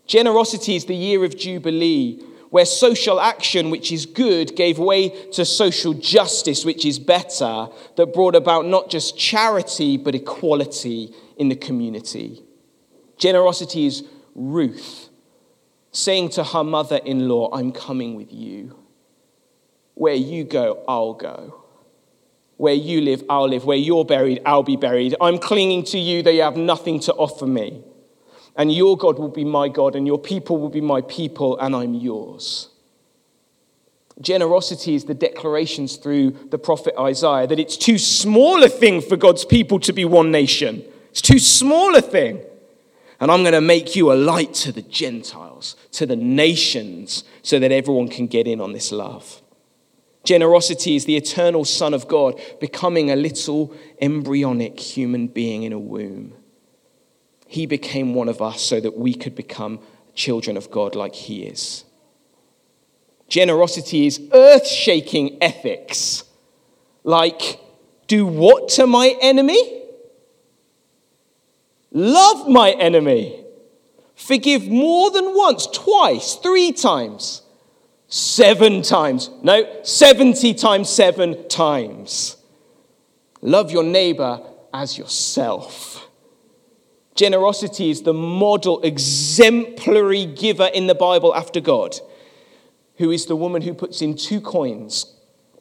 Generosity 0.07 0.77
is 0.77 0.85
the 0.85 0.95
year 0.95 1.25
of 1.25 1.37
Jubilee, 1.37 2.23
where 2.51 2.65
social 2.65 3.19
action, 3.19 3.69
which 3.69 3.91
is 3.91 4.05
good, 4.05 4.55
gave 4.55 4.77
way 4.77 5.09
to 5.31 5.43
social 5.43 5.93
justice, 5.93 6.63
which 6.63 6.85
is 6.85 6.99
better, 6.99 7.67
that 7.97 8.13
brought 8.13 8.35
about 8.35 8.65
not 8.65 8.89
just 8.89 9.17
charity, 9.17 9.97
but 9.97 10.15
equality 10.15 11.13
in 11.37 11.49
the 11.49 11.55
community. 11.55 12.43
Generosity 13.17 13.85
is 13.85 14.03
Ruth 14.35 15.09
saying 15.93 16.27
to 16.27 16.43
her 16.43 16.63
mother 16.63 16.97
in 16.97 17.27
law, 17.29 17.49
I'm 17.53 17.71
coming 17.71 18.15
with 18.15 18.33
you. 18.33 18.77
Where 19.93 20.15
you 20.15 20.43
go, 20.43 20.83
I'll 20.87 21.13
go. 21.13 21.63
Where 22.57 22.73
you 22.73 23.01
live, 23.01 23.23
I'll 23.29 23.47
live. 23.47 23.63
Where 23.63 23.77
you're 23.77 24.03
buried, 24.03 24.41
I'll 24.45 24.63
be 24.63 24.75
buried. 24.75 25.15
I'm 25.21 25.37
clinging 25.37 25.83
to 25.85 25.99
you, 25.99 26.23
they 26.23 26.37
have 26.37 26.57
nothing 26.57 26.99
to 27.01 27.13
offer 27.13 27.45
me. 27.45 27.83
And 28.55 28.71
your 28.71 28.97
God 28.97 29.19
will 29.19 29.29
be 29.29 29.45
my 29.45 29.69
God, 29.69 29.95
and 29.95 30.05
your 30.05 30.19
people 30.19 30.57
will 30.57 30.69
be 30.69 30.81
my 30.81 31.01
people, 31.01 31.57
and 31.59 31.75
I'm 31.75 31.93
yours. 31.93 32.69
Generosity 34.21 34.95
is 34.95 35.05
the 35.05 35.13
declarations 35.13 35.97
through 35.97 36.31
the 36.49 36.59
prophet 36.59 36.93
Isaiah 36.99 37.47
that 37.47 37.59
it's 37.59 37.77
too 37.77 37.97
small 37.97 38.63
a 38.63 38.69
thing 38.69 39.01
for 39.01 39.15
God's 39.15 39.43
people 39.45 39.79
to 39.81 39.93
be 39.93 40.05
one 40.05 40.31
nation. 40.31 40.83
It's 41.13 41.21
too 41.21 41.37
small 41.37 41.95
a 41.95 42.01
thing. 42.01 42.41
And 43.19 43.31
I'm 43.31 43.43
going 43.43 43.53
to 43.53 43.61
make 43.61 43.95
you 43.95 44.11
a 44.11 44.15
light 44.15 44.55
to 44.55 44.71
the 44.71 44.81
Gentiles, 44.81 45.75
to 45.91 46.07
the 46.07 46.15
nations, 46.15 47.23
so 47.43 47.59
that 47.59 47.71
everyone 47.71 48.07
can 48.07 48.25
get 48.25 48.47
in 48.47 48.59
on 48.59 48.73
this 48.73 48.91
love. 48.91 49.43
Generosity 50.23 50.95
is 50.95 51.05
the 51.05 51.15
eternal 51.15 51.65
Son 51.65 51.93
of 51.93 52.07
God 52.07 52.41
becoming 52.59 53.11
a 53.11 53.15
little 53.15 53.75
embryonic 54.01 54.79
human 54.79 55.27
being 55.27 55.61
in 55.61 55.71
a 55.71 55.77
womb. 55.77 56.33
He 57.45 57.67
became 57.67 58.15
one 58.15 58.27
of 58.27 58.41
us 58.41 58.59
so 58.59 58.79
that 58.79 58.97
we 58.97 59.13
could 59.13 59.35
become 59.35 59.81
children 60.15 60.57
of 60.57 60.71
God 60.71 60.95
like 60.95 61.13
He 61.13 61.43
is. 61.43 61.85
Generosity 63.29 64.07
is 64.07 64.19
earth 64.33 64.65
shaking 64.65 65.37
ethics, 65.43 66.23
like, 67.03 67.59
do 68.07 68.25
what 68.25 68.69
to 68.69 68.87
my 68.87 69.15
enemy? 69.21 69.82
Love 71.93 72.49
my 72.49 72.71
enemy. 72.71 73.45
Forgive 74.15 74.67
more 74.67 75.11
than 75.11 75.35
once, 75.35 75.67
twice, 75.67 76.35
three 76.35 76.71
times, 76.71 77.43
seven 78.07 78.81
times. 78.81 79.29
No, 79.43 79.81
70 79.83 80.55
times 80.55 80.89
seven 80.89 81.47
times. 81.47 82.37
Love 83.41 83.71
your 83.71 83.83
neighbor 83.83 84.41
as 84.73 84.97
yourself. 84.97 86.07
Generosity 87.15 87.91
is 87.91 88.01
the 88.01 88.13
model, 88.13 88.81
exemplary 88.81 90.25
giver 90.25 90.69
in 90.73 90.87
the 90.87 90.95
Bible 90.95 91.35
after 91.35 91.59
God, 91.59 91.95
who 92.97 93.11
is 93.11 93.27
the 93.27 93.35
woman 93.35 93.61
who 93.61 93.73
puts 93.75 94.01
in 94.01 94.15
two 94.15 94.41
coins 94.41 95.13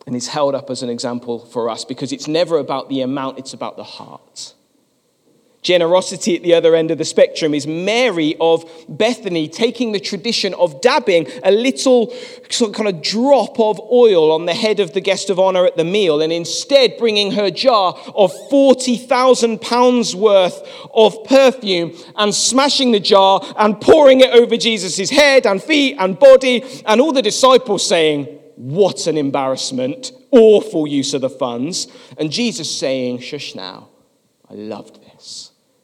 and 0.06 0.16
is 0.16 0.28
held 0.28 0.54
up 0.54 0.70
as 0.70 0.82
an 0.82 0.88
example 0.88 1.44
for 1.44 1.68
us 1.68 1.84
because 1.84 2.10
it's 2.10 2.26
never 2.26 2.56
about 2.56 2.88
the 2.88 3.02
amount, 3.02 3.38
it's 3.38 3.52
about 3.52 3.76
the 3.76 3.84
heart. 3.84 4.54
Generosity 5.62 6.34
at 6.34 6.42
the 6.42 6.54
other 6.54 6.74
end 6.74 6.90
of 6.90 6.98
the 6.98 7.04
spectrum 7.04 7.54
is 7.54 7.68
Mary 7.68 8.34
of 8.40 8.68
Bethany 8.88 9.46
taking 9.46 9.92
the 9.92 10.00
tradition 10.00 10.54
of 10.54 10.80
dabbing 10.80 11.28
a 11.44 11.52
little 11.52 12.12
sort 12.50 12.70
of 12.70 12.74
kind 12.74 12.88
of 12.88 13.00
drop 13.00 13.60
of 13.60 13.78
oil 13.92 14.32
on 14.32 14.46
the 14.46 14.54
head 14.54 14.80
of 14.80 14.92
the 14.92 15.00
guest 15.00 15.30
of 15.30 15.38
honor 15.38 15.64
at 15.64 15.76
the 15.76 15.84
meal 15.84 16.20
and 16.20 16.32
instead 16.32 16.98
bringing 16.98 17.30
her 17.30 17.48
jar 17.48 17.96
of 18.16 18.32
40,000 18.50 19.60
pounds 19.60 20.16
worth 20.16 20.66
of 20.92 21.22
perfume 21.26 21.96
and 22.16 22.34
smashing 22.34 22.90
the 22.90 22.98
jar 22.98 23.40
and 23.56 23.80
pouring 23.80 24.20
it 24.20 24.30
over 24.30 24.56
Jesus' 24.56 25.10
head 25.10 25.46
and 25.46 25.62
feet 25.62 25.94
and 26.00 26.18
body 26.18 26.64
and 26.86 27.00
all 27.00 27.12
the 27.12 27.22
disciples 27.22 27.86
saying, 27.86 28.24
What 28.56 29.06
an 29.06 29.16
embarrassment, 29.16 30.10
awful 30.32 30.88
use 30.88 31.14
of 31.14 31.20
the 31.20 31.30
funds. 31.30 31.86
And 32.18 32.32
Jesus 32.32 32.68
saying, 32.68 33.20
Shush 33.20 33.54
now, 33.54 33.90
I 34.50 34.54
loved. 34.54 34.98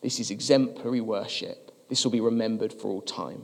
This 0.01 0.21
is 0.21 0.31
exemplary 0.31 1.01
worship. 1.01 1.73
This 1.89 2.05
will 2.05 2.13
be 2.13 2.21
remembered 2.21 2.73
for 2.73 2.89
all 2.89 3.03
time. 3.03 3.43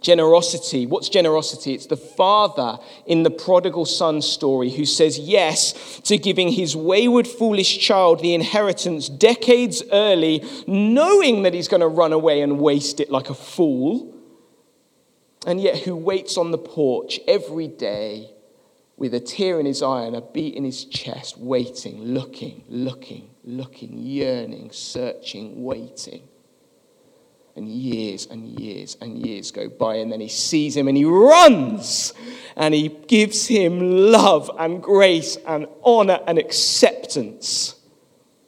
Generosity. 0.00 0.86
What's 0.86 1.08
generosity? 1.08 1.74
It's 1.74 1.86
the 1.86 1.96
father 1.96 2.78
in 3.06 3.22
the 3.22 3.30
prodigal 3.30 3.86
son 3.86 4.22
story 4.22 4.70
who 4.70 4.84
says 4.84 5.18
yes 5.18 6.00
to 6.04 6.18
giving 6.18 6.52
his 6.52 6.76
wayward, 6.76 7.26
foolish 7.26 7.78
child 7.78 8.20
the 8.20 8.34
inheritance 8.34 9.08
decades 9.08 9.82
early, 9.90 10.44
knowing 10.66 11.42
that 11.42 11.54
he's 11.54 11.68
going 11.68 11.80
to 11.80 11.88
run 11.88 12.12
away 12.12 12.42
and 12.42 12.60
waste 12.60 13.00
it 13.00 13.10
like 13.10 13.30
a 13.30 13.34
fool, 13.34 14.14
and 15.46 15.60
yet 15.60 15.78
who 15.78 15.96
waits 15.96 16.36
on 16.36 16.50
the 16.50 16.58
porch 16.58 17.18
every 17.26 17.68
day 17.68 18.30
with 18.96 19.14
a 19.14 19.20
tear 19.20 19.58
in 19.60 19.66
his 19.66 19.82
eye 19.82 20.02
and 20.02 20.16
a 20.16 20.20
beat 20.20 20.54
in 20.54 20.64
his 20.64 20.84
chest, 20.84 21.38
waiting, 21.38 22.02
looking, 22.02 22.64
looking, 22.68 23.30
looking, 23.46 23.96
yearning, 23.96 24.70
searching, 24.72 25.62
waiting. 25.62 26.28
And 27.54 27.68
years 27.68 28.26
and 28.26 28.60
years 28.60 28.98
and 29.00 29.24
years 29.26 29.50
go 29.50 29.70
by, 29.70 29.94
and 29.94 30.12
then 30.12 30.20
he 30.20 30.28
sees 30.28 30.76
him 30.76 30.88
and 30.88 30.96
he 30.96 31.06
runs 31.06 32.12
and 32.54 32.74
he 32.74 32.88
gives 32.88 33.46
him 33.46 34.10
love 34.12 34.50
and 34.58 34.82
grace 34.82 35.38
and 35.46 35.66
honor 35.82 36.20
and 36.26 36.38
acceptance. 36.38 37.76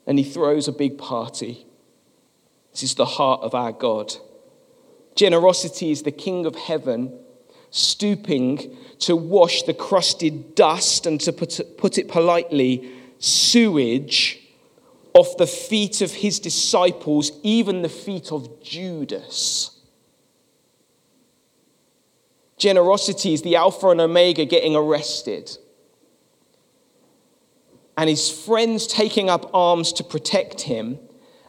And 0.06 0.18
he 0.18 0.24
throws 0.24 0.68
a 0.68 0.72
big 0.72 0.98
party. 0.98 1.66
This 2.72 2.82
is 2.82 2.94
the 2.96 3.06
heart 3.06 3.40
of 3.40 3.54
our 3.54 3.72
God. 3.72 4.14
Generosity 5.14 5.90
is 5.90 6.02
the 6.02 6.12
King 6.12 6.44
of 6.44 6.54
heaven 6.54 7.18
stooping 7.70 8.76
to 9.00 9.16
wash 9.16 9.62
the 9.62 9.74
crusted 9.74 10.54
dust 10.54 11.06
and 11.06 11.18
to 11.22 11.32
put 11.32 11.60
it, 11.60 11.78
put 11.78 11.96
it 11.98 12.08
politely, 12.08 12.90
sewage 13.18 14.37
off 15.14 15.36
the 15.36 15.46
feet 15.46 16.00
of 16.00 16.12
his 16.12 16.38
disciples, 16.38 17.32
even 17.42 17.82
the 17.82 17.88
feet 17.88 18.30
of 18.30 18.62
Judas. 18.62 19.80
Generosity 22.56 23.34
is 23.34 23.42
the 23.42 23.56
Alpha 23.56 23.88
and 23.88 24.00
Omega 24.00 24.44
getting 24.44 24.74
arrested. 24.74 25.56
And 27.96 28.08
his 28.08 28.30
friends 28.30 28.86
taking 28.86 29.28
up 29.28 29.50
arms 29.54 29.92
to 29.94 30.04
protect 30.04 30.62
him 30.62 30.98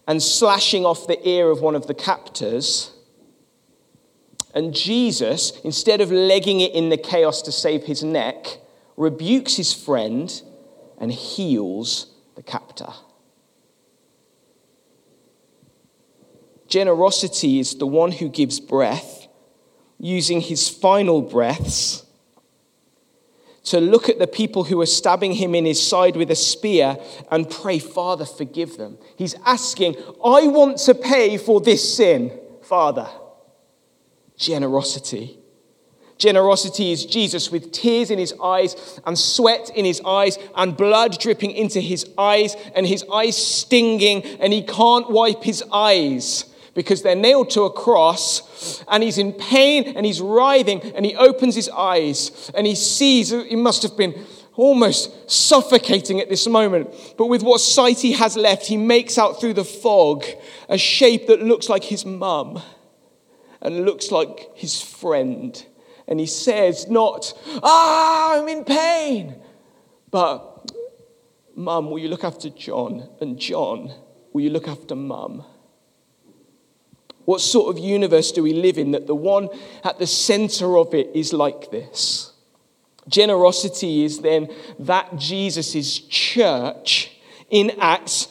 and 0.08 0.22
slashing 0.22 0.86
off 0.86 1.08
the 1.08 1.28
ear 1.28 1.50
of 1.50 1.62
one 1.62 1.76
of 1.76 1.88
the 1.88 1.94
captors 1.94 2.92
and 4.54 4.74
Jesus, 4.74 5.52
instead 5.64 6.02
of 6.02 6.12
legging 6.12 6.60
it 6.60 6.74
in 6.74 6.90
the 6.90 6.98
chaos 6.98 7.42
to 7.44 7.52
save 7.52 7.84
his 7.84 8.04
neck, 8.04 8.46
rebukes 8.98 9.56
his 9.56 9.74
friend 9.74 10.42
and 10.98 11.12
heals 11.12 12.08
the 12.36 12.44
captor. 12.44 12.92
Generosity 16.70 17.60
is 17.60 17.76
the 17.76 17.88
one 17.88 18.12
who 18.12 18.30
gives 18.30 18.60
breath, 18.60 19.28
using 19.98 20.40
his 20.40 20.70
final 20.70 21.22
breaths 21.22 22.06
to 23.66 23.80
look 23.80 24.10
at 24.10 24.20
the 24.20 24.28
people 24.28 24.64
who 24.64 24.80
are 24.82 24.86
stabbing 24.86 25.34
him 25.34 25.54
in 25.54 25.66
his 25.66 25.86
side 25.86 26.16
with 26.16 26.32
a 26.32 26.36
spear 26.36 26.98
and 27.30 27.50
pray, 27.50 27.78
Father, 27.78 28.26
forgive 28.26 28.78
them. 28.78 28.98
He's 29.16 29.36
asking, 29.46 29.96
I 30.24 30.48
want 30.48 30.78
to 30.80 30.96
pay 30.96 31.38
for 31.38 31.60
this 31.60 31.96
sin, 31.96 32.40
Father. 32.64 33.08
Generosity. 34.38 35.38
Generosity 36.18 36.92
is 36.92 37.06
Jesus 37.06 37.52
with 37.52 37.72
tears 37.72 38.12
in 38.12 38.20
his 38.20 38.34
eyes 38.44 39.00
and 39.06 39.18
sweat 39.18 39.72
in 39.76 39.86
his 39.86 40.02
eyes 40.06 40.38
and 40.56 40.76
blood 40.76 41.20
dripping 41.20 41.52
into 41.52 41.80
his 41.80 42.10
eyes 42.18 42.56
and 42.76 42.86
his 42.86 43.06
eyes 43.12 43.38
stinging 43.38 44.24
and 44.24 44.52
he 44.52 44.62
can't 44.62 45.10
wipe 45.10 45.44
his 45.44 45.64
eyes 45.72 46.46
because 46.80 47.02
they're 47.02 47.14
nailed 47.14 47.50
to 47.50 47.64
a 47.64 47.70
cross 47.70 48.82
and 48.88 49.04
he's 49.04 49.18
in 49.18 49.34
pain 49.34 49.84
and 49.98 50.06
he's 50.06 50.22
writhing 50.22 50.80
and 50.96 51.06
he 51.06 51.14
opens 51.14 51.54
his 51.54 51.68
eyes 51.68 52.50
and 52.56 52.66
he 52.66 52.74
sees, 52.74 53.32
he 53.32 53.58
must 53.58 53.84
have 53.84 53.98
been 53.98 54.26
almost 54.56 55.30
suffocating 55.30 56.22
at 56.22 56.30
this 56.30 56.48
moment. 56.48 56.90
But 57.18 57.26
with 57.26 57.44
what 57.44 57.60
sight 57.60 58.00
he 58.00 58.14
has 58.14 58.38
left, 58.38 58.66
he 58.66 58.78
makes 58.78 59.18
out 59.18 59.42
through 59.42 59.56
the 59.56 59.66
fog 59.66 60.24
a 60.70 60.78
shape 60.78 61.28
that 61.28 61.42
looks 61.42 61.68
like 61.68 61.84
his 61.84 62.06
mum 62.06 62.62
and 63.62 63.84
looks 63.84 64.10
like 64.10 64.48
his 64.56 64.82
friend. 64.82 65.62
And 66.08 66.18
he 66.18 66.28
says, 66.28 66.90
not, 66.90 67.34
ah, 67.62 68.40
I'm 68.40 68.48
in 68.48 68.64
pain, 68.64 69.36
but, 70.10 70.72
Mum, 71.58 71.92
will 71.92 72.00
you 72.00 72.08
look 72.08 72.24
after 72.24 72.50
John? 72.50 73.10
And 73.20 73.38
John, 73.38 73.94
will 74.32 74.44
you 74.44 74.50
look 74.50 74.70
after 74.70 74.96
Mum? 74.96 75.44
What 77.30 77.42
sort 77.42 77.70
of 77.70 77.78
universe 77.78 78.32
do 78.32 78.42
we 78.42 78.54
live 78.54 78.80
in 78.80 78.90
that 78.94 79.06
the 79.06 79.14
one 79.14 79.50
at 79.84 80.00
the 80.00 80.08
center 80.08 80.80
of 80.80 80.96
it 80.96 81.12
is 81.14 81.32
like 81.32 81.70
this? 81.70 82.34
Generosity 83.08 84.04
is 84.04 84.22
then 84.22 84.50
that 84.80 85.16
Jesus' 85.16 86.00
church 86.00 87.12
in 87.52 87.74
Acts, 87.80 88.30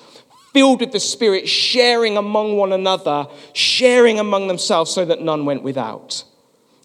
filled 0.53 0.81
with 0.81 0.91
the 0.91 0.99
Spirit, 0.99 1.49
sharing 1.49 2.17
among 2.17 2.57
one 2.57 2.73
another, 2.73 3.29
sharing 3.53 4.19
among 4.19 4.49
themselves 4.49 4.91
so 4.91 5.05
that 5.05 5.23
none 5.23 5.45
went 5.45 5.63
without. 5.63 6.25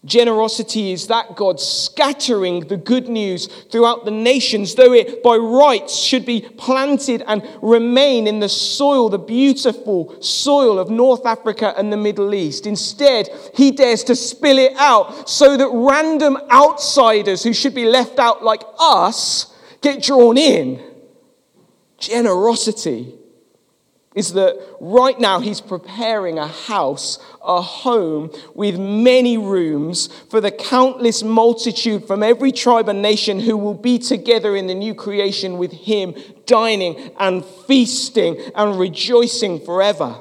Generosity 0.04 0.92
is 0.92 1.06
that 1.06 1.34
God 1.34 1.58
scattering 1.58 2.60
the 2.68 2.76
good 2.76 3.08
news 3.08 3.46
throughout 3.46 4.04
the 4.04 4.10
nations, 4.10 4.74
though 4.74 4.92
it 4.92 5.22
by 5.22 5.36
rights 5.36 5.96
should 5.96 6.26
be 6.26 6.42
planted 6.42 7.22
and 7.26 7.42
remain 7.62 8.26
in 8.26 8.38
the 8.38 8.48
soil, 8.48 9.08
the 9.08 9.18
beautiful 9.18 10.20
soil 10.20 10.78
of 10.78 10.90
North 10.90 11.24
Africa 11.24 11.72
and 11.78 11.90
the 11.90 11.96
Middle 11.96 12.34
East. 12.34 12.66
Instead, 12.66 13.30
he 13.54 13.70
dares 13.70 14.04
to 14.04 14.14
spill 14.14 14.58
it 14.58 14.74
out 14.76 15.28
so 15.28 15.56
that 15.56 15.70
random 15.72 16.36
outsiders 16.50 17.42
who 17.42 17.54
should 17.54 17.74
be 17.74 17.86
left 17.86 18.18
out 18.18 18.44
like 18.44 18.62
us 18.78 19.56
get 19.80 20.02
drawn 20.02 20.36
in. 20.36 20.82
Generosity 21.98 23.14
is 24.14 24.34
that 24.34 24.56
right 24.80 25.18
now 25.18 25.40
he's 25.40 25.60
preparing 25.60 26.38
a 26.38 26.46
house, 26.46 27.18
a 27.42 27.60
home 27.60 28.30
with 28.54 28.78
many 28.78 29.36
rooms 29.36 30.06
for 30.30 30.40
the 30.40 30.52
countless 30.52 31.22
multitude 31.22 32.06
from 32.06 32.22
every 32.22 32.52
tribe 32.52 32.88
and 32.88 33.02
nation 33.02 33.40
who 33.40 33.56
will 33.56 33.74
be 33.74 33.98
together 33.98 34.54
in 34.54 34.68
the 34.68 34.74
new 34.74 34.94
creation 34.94 35.58
with 35.58 35.72
him, 35.72 36.14
dining 36.46 37.10
and 37.18 37.44
feasting 37.66 38.40
and 38.54 38.78
rejoicing 38.78 39.58
forever. 39.60 40.16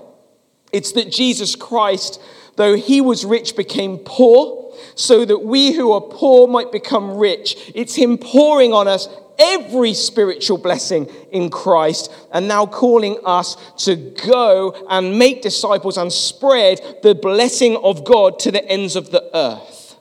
It's 0.72 0.94
that 0.94 1.12
Jesus 1.12 1.56
Christ, 1.56 2.20
though 2.56 2.76
he 2.76 3.00
was 3.00 3.26
rich, 3.26 3.56
became 3.56 4.00
poor 4.00 4.64
so 4.96 5.24
that 5.24 5.40
we 5.40 5.72
who 5.72 5.92
are 5.92 6.02
poor 6.02 6.48
might 6.48 6.72
become 6.72 7.18
rich. 7.18 7.72
It's 7.76 7.96
him 7.96 8.18
pouring 8.18 8.74
on 8.74 8.88
us 8.88 9.08
every 9.38 9.94
spiritual 9.94 10.58
blessing 10.58 11.06
in 11.32 11.50
Christ 11.50 12.12
and 12.32 12.48
now 12.48 12.66
calling 12.66 13.18
us 13.26 13.56
to 13.86 13.96
go 13.96 14.86
and 14.90 15.18
make 15.18 15.42
disciples 15.42 15.98
and 15.98 16.12
spread 16.12 16.80
the 17.04 17.16
blessing 17.16 17.78
of 17.78 18.04
God 18.04 18.40
to 18.40 18.52
the 18.52 18.66
ends 18.68 18.96
of 18.96 19.12
the 19.12 19.30
earth. 19.36 19.98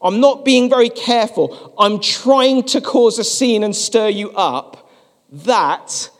I'm 0.00 0.20
not 0.20 0.44
being 0.44 0.70
very 0.70 0.90
careful. 0.90 1.74
I'm 1.78 2.00
trying 2.00 2.62
to 2.64 2.80
cause 2.80 3.18
a 3.18 3.24
scene 3.24 3.64
and 3.64 3.74
stir 3.74 4.08
you 4.08 4.30
up. 4.30 4.90
That 5.30 6.10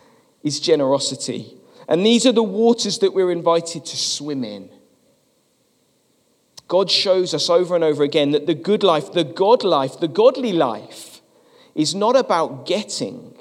is 0.43 0.61
generosity. 0.61 1.55
And 1.89 2.05
these 2.05 2.27
are 2.27 2.33
the 2.33 2.43
waters 2.43 2.99
that 2.99 3.15
we're 3.15 3.31
invited 3.31 3.85
to 3.87 3.97
swim 3.97 4.45
in. 4.45 4.71
God 6.67 6.91
shows 6.91 7.33
us 7.33 7.49
over 7.49 7.75
and 7.75 7.83
over 7.83 8.03
again 8.03 8.33
that 8.33 8.47
the 8.47 8.55
good 8.55 8.83
life, 8.83 9.13
the 9.13 9.25
God 9.25 9.65
life, 9.65 9.99
the 9.99 10.09
godly 10.09 10.53
life, 10.53 11.18
is 11.79 11.95
not 11.95 12.17
about 12.17 12.67
getting, 12.67 13.39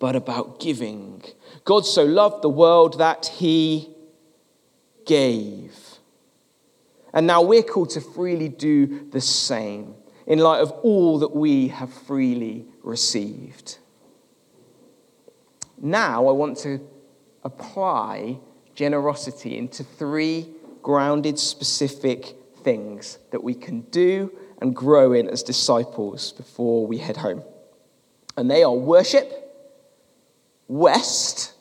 but 0.00 0.16
about 0.16 0.58
giving. 0.58 1.22
God 1.64 1.86
so 1.86 2.04
loved 2.04 2.42
the 2.42 2.48
world 2.48 2.98
that 2.98 3.26
he 3.26 3.88
gave. 5.06 5.72
And 7.14 7.28
now 7.28 7.42
we're 7.42 7.62
called 7.62 7.90
to 7.90 8.00
freely 8.00 8.48
do 8.48 9.08
the 9.10 9.20
same 9.20 9.94
in 10.26 10.40
light 10.40 10.60
of 10.60 10.72
all 10.82 11.20
that 11.20 11.34
we 11.34 11.68
have 11.68 11.92
freely 11.92 12.66
received. 12.82 13.78
Now 15.80 16.26
I 16.26 16.32
want 16.32 16.58
to 16.58 16.80
apply 17.44 18.40
generosity 18.74 19.56
into 19.56 19.84
three 19.84 20.48
grounded, 20.82 21.38
specific 21.38 22.34
things 22.64 23.18
that 23.30 23.44
we 23.44 23.54
can 23.54 23.82
do 23.82 24.32
and 24.60 24.74
grow 24.74 25.12
in 25.12 25.28
as 25.28 25.42
disciples 25.42 26.32
before 26.32 26.86
we 26.86 26.98
head 26.98 27.16
home. 27.16 27.42
And 28.36 28.50
they 28.50 28.62
are 28.62 28.74
worship, 28.74 29.32
West, 30.66 31.54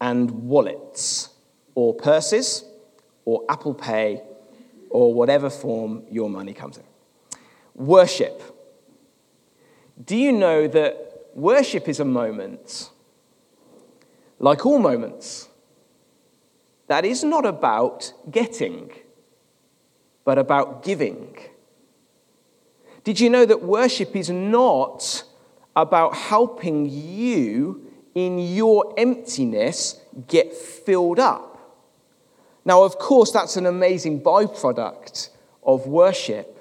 and 0.00 0.30
wallets, 0.30 1.30
or 1.74 1.94
purses, 1.94 2.64
or 3.24 3.44
Apple 3.48 3.74
Pay, 3.74 4.22
or 4.88 5.14
whatever 5.14 5.50
form 5.50 6.04
your 6.10 6.28
money 6.28 6.52
comes 6.52 6.78
in. 6.78 6.84
Worship. 7.74 8.42
Do 10.04 10.16
you 10.16 10.32
know 10.32 10.66
that 10.66 11.26
worship 11.34 11.88
is 11.88 12.00
a 12.00 12.04
moment, 12.04 12.90
like 14.38 14.66
all 14.66 14.78
moments, 14.78 15.48
that 16.88 17.04
is 17.04 17.22
not 17.22 17.46
about 17.46 18.12
getting, 18.30 18.90
but 20.24 20.38
about 20.38 20.82
giving? 20.82 21.36
Did 23.04 23.18
you 23.18 23.30
know 23.30 23.46
that 23.46 23.62
worship 23.62 24.14
is 24.14 24.28
not 24.30 25.24
about 25.74 26.14
helping 26.14 26.86
you 26.88 27.86
in 28.14 28.38
your 28.38 28.94
emptiness 28.98 30.00
get 30.26 30.52
filled 30.52 31.18
up? 31.18 31.46
Now, 32.64 32.82
of 32.82 32.98
course, 32.98 33.32
that's 33.32 33.56
an 33.56 33.66
amazing 33.66 34.20
byproduct 34.22 35.30
of 35.62 35.86
worship. 35.86 36.56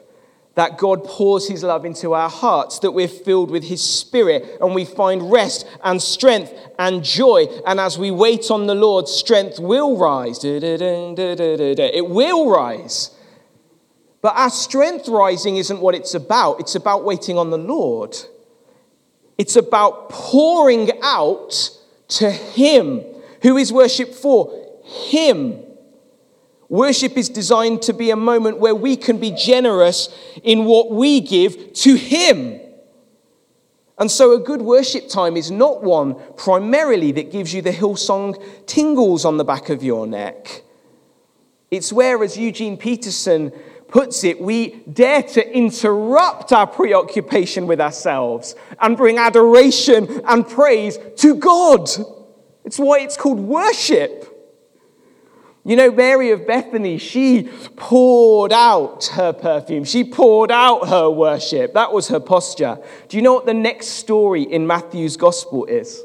That 0.56 0.78
God 0.78 1.04
pours 1.04 1.48
His 1.48 1.64
love 1.64 1.86
into 1.86 2.14
our 2.14 2.30
hearts, 2.30 2.80
that 2.80 2.92
we're 2.92 3.08
filled 3.08 3.50
with 3.52 3.64
His 3.66 3.82
Spirit, 3.82 4.58
and 4.60 4.76
we 4.76 4.84
find 4.84 5.32
rest 5.32 5.66
and 5.84 6.02
strength 6.02 6.54
and 6.78 7.04
joy. 7.04 7.46
And 7.66 7.80
as 7.80 7.98
we 7.98 8.12
wait 8.12 8.50
on 8.50 8.68
the 8.68 8.76
Lord, 8.76 9.08
strength 9.08 9.60
will 9.60 9.98
rise. 9.98 10.44
It 10.44 12.10
will 12.10 12.50
rise. 12.50 13.12
But 14.22 14.36
our 14.36 14.50
strength 14.50 15.08
rising 15.08 15.58
isn't 15.58 15.80
what 15.80 15.96
it's 15.96 16.14
about. 16.14 16.60
It's 16.60 16.76
about 16.76 17.06
waiting 17.06 17.38
on 17.38 17.50
the 17.52 17.58
Lord. 17.58 18.18
It's 19.38 19.56
about 19.56 20.10
pouring 20.10 20.92
out 21.02 21.72
to 22.10 22.30
Him. 22.30 23.04
Who 23.42 23.58
is 23.58 23.72
worship 23.72 24.14
for? 24.14 24.82
Him. 24.84 25.64
Worship 26.68 27.18
is 27.18 27.30
designed 27.30 27.82
to 27.84 27.94
be 27.94 28.12
a 28.12 28.16
moment 28.16 28.60
where 28.60 28.76
we 28.76 28.96
can 28.96 29.20
be 29.20 29.32
generous 29.32 30.10
in 30.44 30.66
what 30.66 30.92
we 30.92 31.22
give 31.22 31.74
to 31.74 31.96
Him. 31.96 32.60
And 33.98 34.10
so, 34.10 34.34
a 34.34 34.40
good 34.40 34.62
worship 34.62 35.10
time 35.10 35.36
is 35.36 35.52
not 35.52 35.84
one 35.84 36.16
primarily 36.38 37.12
that 37.14 37.32
gives 37.32 37.54
you 37.54 37.62
the 37.62 37.72
Hillsong 37.72 38.42
tingles 38.66 39.26
on 39.26 39.38
the 39.38 39.44
back 39.44 39.70
of 39.70 39.84
your 39.84 40.08
neck. 40.08 40.64
It's 41.72 41.92
where, 41.92 42.24
as 42.24 42.38
Eugene 42.38 42.78
Peterson 42.78 43.52
puts 43.90 44.24
it, 44.24 44.40
we 44.40 44.82
dare 44.92 45.24
to 45.24 45.56
interrupt 45.56 46.52
our 46.54 46.68
preoccupation 46.68 47.68
with 47.68 47.82
ourselves 47.82 48.56
and 48.80 48.96
bring 48.96 49.18
adoration 49.18 50.22
and 50.26 50.48
praise 50.48 50.98
to 51.18 51.36
God. 51.36 51.90
It's 52.64 52.80
why 52.80 53.00
it's 53.00 53.18
called 53.18 53.40
worship. 53.40 54.26
You 55.66 55.76
know, 55.76 55.92
Mary 55.92 56.32
of 56.32 56.48
Bethany, 56.48 56.98
she 56.98 57.50
poured 57.76 58.54
out 58.54 59.06
her 59.14 59.34
perfume. 59.34 59.84
She 59.84 60.04
poured 60.04 60.52
out 60.52 60.88
her 60.88 61.10
worship. 61.10 61.74
That 61.74 61.92
was 61.92 62.08
her 62.08 62.20
posture. 62.20 62.80
Do 63.08 63.18
you 63.18 63.24
know 63.24 63.34
what 63.34 63.46
the 63.46 63.54
next 63.54 63.88
story 63.88 64.44
in 64.44 64.66
Matthew's 64.66 65.18
gospel 65.18 65.66
is? 65.66 66.02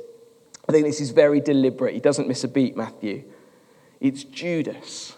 I 0.69 0.73
think 0.73 0.85
this 0.85 1.01
is 1.01 1.11
very 1.11 1.41
deliberate. 1.41 1.95
He 1.95 2.01
doesn't 2.01 2.29
miss 2.29 2.45
a 2.45 2.49
beat, 2.49 2.77
Matthew. 2.77 3.25
It's 4.01 4.25
Judas. 4.25 5.14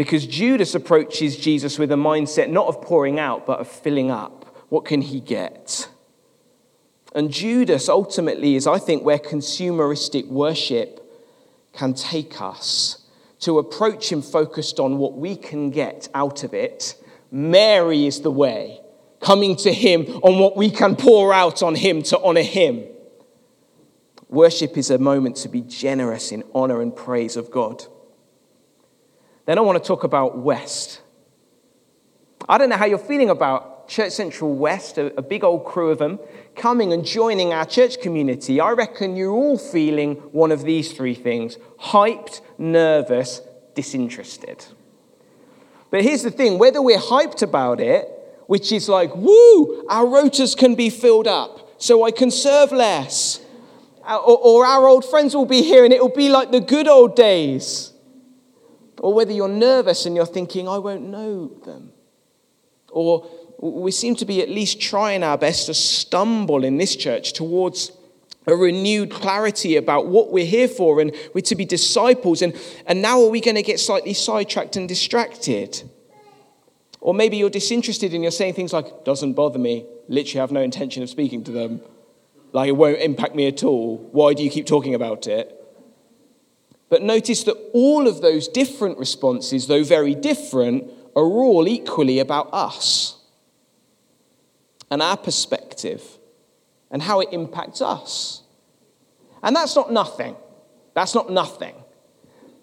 Because 0.00 0.26
Judas 0.26 0.74
approaches 0.74 1.36
Jesus 1.36 1.78
with 1.78 1.92
a 1.92 1.94
mindset 1.94 2.48
not 2.48 2.68
of 2.68 2.80
pouring 2.80 3.18
out, 3.18 3.44
but 3.44 3.60
of 3.60 3.68
filling 3.68 4.10
up. 4.10 4.46
What 4.70 4.86
can 4.86 5.02
he 5.02 5.20
get? 5.20 5.90
And 7.14 7.30
Judas 7.30 7.86
ultimately 7.86 8.56
is, 8.56 8.66
I 8.66 8.78
think, 8.78 9.04
where 9.04 9.18
consumeristic 9.18 10.26
worship 10.26 11.06
can 11.74 11.92
take 11.92 12.40
us 12.40 13.06
to 13.40 13.58
approach 13.58 14.10
him 14.10 14.22
focused 14.22 14.80
on 14.80 14.96
what 14.96 15.18
we 15.18 15.36
can 15.36 15.68
get 15.68 16.08
out 16.14 16.44
of 16.44 16.54
it. 16.54 16.94
Mary 17.30 18.06
is 18.06 18.22
the 18.22 18.30
way, 18.30 18.80
coming 19.20 19.54
to 19.56 19.70
him 19.70 20.06
on 20.22 20.38
what 20.38 20.56
we 20.56 20.70
can 20.70 20.96
pour 20.96 21.34
out 21.34 21.62
on 21.62 21.74
him 21.74 22.02
to 22.04 22.18
honor 22.20 22.40
him. 22.40 22.84
Worship 24.30 24.78
is 24.78 24.88
a 24.88 24.96
moment 24.96 25.36
to 25.36 25.50
be 25.50 25.60
generous 25.60 26.32
in 26.32 26.42
honor 26.54 26.80
and 26.80 26.96
praise 26.96 27.36
of 27.36 27.50
God. 27.50 27.84
Then 29.50 29.58
I 29.58 29.62
want 29.62 29.82
to 29.82 29.84
talk 29.84 30.04
about 30.04 30.38
West. 30.38 31.00
I 32.48 32.56
don't 32.56 32.68
know 32.68 32.76
how 32.76 32.84
you're 32.84 32.98
feeling 32.98 33.30
about 33.30 33.88
Church 33.88 34.12
Central 34.12 34.54
West, 34.54 34.96
a, 34.96 35.12
a 35.18 35.22
big 35.22 35.42
old 35.42 35.64
crew 35.64 35.90
of 35.90 35.98
them, 35.98 36.20
coming 36.54 36.92
and 36.92 37.04
joining 37.04 37.52
our 37.52 37.64
church 37.64 38.00
community. 38.00 38.60
I 38.60 38.70
reckon 38.70 39.16
you're 39.16 39.32
all 39.32 39.58
feeling 39.58 40.14
one 40.30 40.52
of 40.52 40.62
these 40.62 40.92
three 40.92 41.16
things 41.16 41.58
hyped, 41.80 42.42
nervous, 42.58 43.40
disinterested. 43.74 44.66
But 45.90 46.04
here's 46.04 46.22
the 46.22 46.30
thing 46.30 46.56
whether 46.56 46.80
we're 46.80 46.98
hyped 46.98 47.42
about 47.42 47.80
it, 47.80 48.08
which 48.46 48.70
is 48.70 48.88
like, 48.88 49.16
woo, 49.16 49.84
our 49.88 50.04
rotas 50.04 50.56
can 50.56 50.76
be 50.76 50.90
filled 50.90 51.26
up, 51.26 51.74
so 51.82 52.04
I 52.04 52.12
can 52.12 52.30
serve 52.30 52.70
less. 52.70 53.40
Or, 54.08 54.38
or 54.38 54.64
our 54.64 54.86
old 54.86 55.04
friends 55.04 55.34
will 55.34 55.44
be 55.44 55.62
here 55.62 55.84
and 55.84 55.92
it 55.92 56.00
will 56.00 56.14
be 56.14 56.28
like 56.28 56.52
the 56.52 56.60
good 56.60 56.86
old 56.86 57.16
days. 57.16 57.90
Or 59.00 59.14
whether 59.14 59.32
you're 59.32 59.48
nervous 59.48 60.04
and 60.04 60.14
you're 60.14 60.26
thinking, 60.26 60.68
I 60.68 60.76
won't 60.76 61.08
know 61.08 61.48
them. 61.64 61.92
Or 62.90 63.26
we 63.58 63.90
seem 63.90 64.14
to 64.16 64.26
be 64.26 64.42
at 64.42 64.50
least 64.50 64.78
trying 64.78 65.22
our 65.22 65.38
best 65.38 65.66
to 65.66 65.74
stumble 65.74 66.64
in 66.64 66.76
this 66.76 66.94
church 66.96 67.32
towards 67.32 67.92
a 68.46 68.54
renewed 68.54 69.10
clarity 69.10 69.76
about 69.76 70.06
what 70.06 70.30
we're 70.30 70.44
here 70.44 70.68
for 70.68 71.00
and 71.00 71.14
we're 71.32 71.40
to 71.42 71.56
be 71.56 71.64
disciples. 71.64 72.42
And, 72.42 72.54
and 72.86 73.00
now 73.00 73.22
are 73.22 73.30
we 73.30 73.40
going 73.40 73.54
to 73.54 73.62
get 73.62 73.80
slightly 73.80 74.12
sidetracked 74.12 74.76
and 74.76 74.86
distracted? 74.86 75.82
Or 77.00 77.14
maybe 77.14 77.38
you're 77.38 77.48
disinterested 77.48 78.12
and 78.12 78.22
you're 78.22 78.30
saying 78.30 78.52
things 78.52 78.74
like, 78.74 79.06
doesn't 79.06 79.32
bother 79.32 79.58
me, 79.58 79.86
literally 80.08 80.40
have 80.40 80.52
no 80.52 80.60
intention 80.60 81.02
of 81.02 81.08
speaking 81.08 81.42
to 81.44 81.52
them. 81.52 81.80
Like 82.52 82.68
it 82.68 82.72
won't 82.72 82.98
impact 82.98 83.34
me 83.34 83.46
at 83.46 83.64
all. 83.64 83.96
Why 84.12 84.34
do 84.34 84.42
you 84.42 84.50
keep 84.50 84.66
talking 84.66 84.94
about 84.94 85.26
it? 85.26 85.56
But 86.90 87.02
notice 87.02 87.44
that 87.44 87.56
all 87.72 88.06
of 88.08 88.20
those 88.20 88.48
different 88.48 88.98
responses, 88.98 89.68
though 89.68 89.84
very 89.84 90.14
different, 90.14 90.90
are 91.16 91.24
all 91.24 91.66
equally 91.66 92.18
about 92.18 92.52
us 92.52 93.16
and 94.90 95.00
our 95.00 95.16
perspective 95.16 96.02
and 96.90 97.00
how 97.00 97.20
it 97.20 97.28
impacts 97.32 97.80
us. 97.80 98.42
And 99.42 99.54
that's 99.54 99.76
not 99.76 99.92
nothing. 99.92 100.36
That's 100.94 101.14
not 101.14 101.30
nothing. 101.30 101.76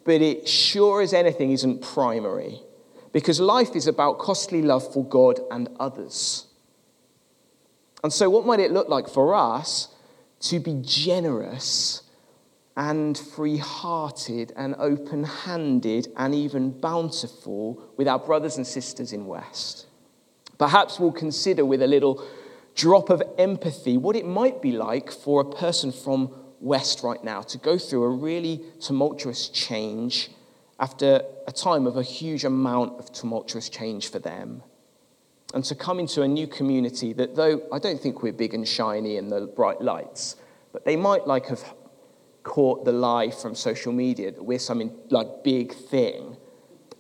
But 0.04 0.22
it 0.22 0.48
sure 0.48 1.02
as 1.02 1.14
anything 1.14 1.52
isn't 1.52 1.82
primary 1.82 2.62
because 3.14 3.40
life 3.40 3.76
is 3.76 3.88
about 3.88 4.20
costly 4.20 4.62
love 4.62 4.94
for 4.94 5.06
God 5.06 5.40
and 5.50 5.70
others. 5.80 6.48
And 8.04 8.12
so, 8.12 8.30
what 8.30 8.46
might 8.46 8.60
it 8.60 8.72
look 8.72 8.90
like 8.90 9.10
for 9.10 9.34
us 9.34 9.90
to 10.42 10.60
be 10.60 10.80
generous 10.84 12.04
and 12.78 13.18
free 13.18 13.58
hearted 13.58 14.54
and 14.56 14.76
open 14.78 15.24
handed 15.24 16.08
and 16.16 16.34
even 16.34 16.70
bountiful 16.70 17.84
with 17.98 18.08
our 18.08 18.20
brothers 18.20 18.56
and 18.58 18.66
sisters 18.66 19.12
in 19.12 19.26
West? 19.26 19.88
Perhaps 20.60 21.00
we'll 21.00 21.12
consider 21.12 21.66
with 21.66 21.82
a 21.82 21.88
little 21.88 22.24
drop 22.76 23.10
of 23.10 23.24
empathy 23.40 23.98
what 23.98 24.16
it 24.16 24.26
might 24.26 24.62
be 24.62 24.72
like 24.72 25.12
for 25.12 25.42
a 25.42 25.46
person 25.46 25.92
from 25.92 26.32
West 26.60 27.04
right 27.04 27.24
now 27.24 27.42
to 27.42 27.58
go 27.58 27.80
through 27.80 28.04
a 28.04 28.10
really 28.10 28.62
tumultuous 28.80 29.50
change 29.50 30.30
after 30.80 31.24
a 31.48 31.52
time 31.52 31.88
of 31.88 31.98
a 31.98 32.04
huge 32.04 32.46
amount 32.46 33.00
of 33.00 33.12
tumultuous 33.12 33.70
change 33.70 34.12
for 34.12 34.20
them. 34.20 34.62
And 35.54 35.64
to 35.66 35.76
come 35.76 36.00
into 36.00 36.22
a 36.22 36.28
new 36.28 36.46
community 36.46 37.14
that, 37.14 37.36
though 37.36 37.64
I 37.72 37.80
don't 37.80 38.00
think 38.00 38.22
we're 38.22 38.34
big 38.34 38.54
and 38.54 38.68
shiny 38.68 39.18
in 39.18 39.30
the 39.30 39.48
bright 39.48 39.82
lights, 39.82 40.36
but 40.72 40.86
they 40.86 40.96
might 40.96 41.26
like 41.26 41.48
have 41.48 41.64
caught 42.48 42.86
the 42.86 42.94
lie 42.94 43.30
from 43.30 43.54
social 43.54 43.92
media 43.92 44.32
that 44.32 44.42
we're 44.42 44.58
some 44.58 44.92
like 45.10 45.44
big 45.44 45.74
thing. 45.74 46.38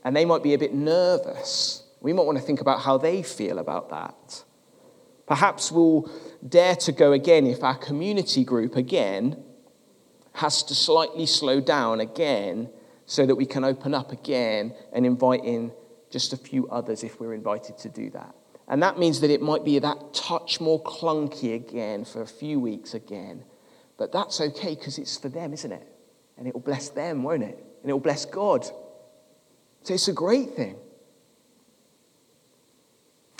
And 0.03 0.15
they 0.15 0.25
might 0.25 0.43
be 0.43 0.53
a 0.53 0.57
bit 0.57 0.73
nervous. 0.73 1.83
We 2.01 2.12
might 2.12 2.25
want 2.25 2.38
to 2.38 2.43
think 2.43 2.60
about 2.60 2.81
how 2.81 2.97
they 2.97 3.23
feel 3.23 3.57
about 3.57 3.89
that. 3.89 4.43
Perhaps 5.25 5.71
we'll 5.71 6.12
dare 6.47 6.75
to 6.75 6.91
go 6.91 7.13
again 7.13 7.47
if 7.47 7.63
our 7.63 7.77
community 7.77 8.43
group 8.43 8.75
again 8.75 9.41
has 10.33 10.63
to 10.63 10.75
slightly 10.75 11.25
slow 11.25 11.60
down 11.62 12.01
again 12.01 12.69
so 13.05 13.25
that 13.25 13.36
we 13.36 13.45
can 13.45 13.63
open 13.63 13.93
up 13.93 14.12
again 14.12 14.73
and 14.93 15.05
invite 15.05 15.43
in 15.45 15.71
just 16.12 16.33
a 16.33 16.38
few 16.38 16.67
others 16.67 17.03
if 17.03 17.19
we're 17.19 17.33
invited 17.33 17.77
to 17.77 17.89
do 17.89 18.10
that. 18.10 18.36
And 18.67 18.83
that 18.83 18.99
means 18.99 19.21
that 19.21 19.29
it 19.29 19.41
might 19.41 19.63
be 19.63 19.79
that 19.79 20.13
touch 20.13 20.60
more 20.60 20.81
clunky 20.83 21.55
again 21.55 22.03
for 22.03 22.21
a 22.21 22.27
few 22.27 22.60
weeks 22.60 22.93
again. 22.93 23.45
But 23.97 24.12
that's 24.12 24.39
okay 24.39 24.75
because 24.75 24.97
it's 24.97 25.17
for 25.17 25.29
them, 25.29 25.53
isn't 25.53 25.71
it? 25.71 25.88
And 26.38 26.47
it 26.47 26.53
will 26.53 26.62
bless 26.62 26.89
them, 26.89 27.23
won't 27.23 27.43
it? 27.43 27.57
And 27.81 27.89
it 27.89 27.93
will 27.93 27.99
bless 27.99 28.25
God. 28.25 28.63
So 29.83 29.93
it's 29.93 30.07
a 30.07 30.13
great 30.13 30.51
thing. 30.51 30.77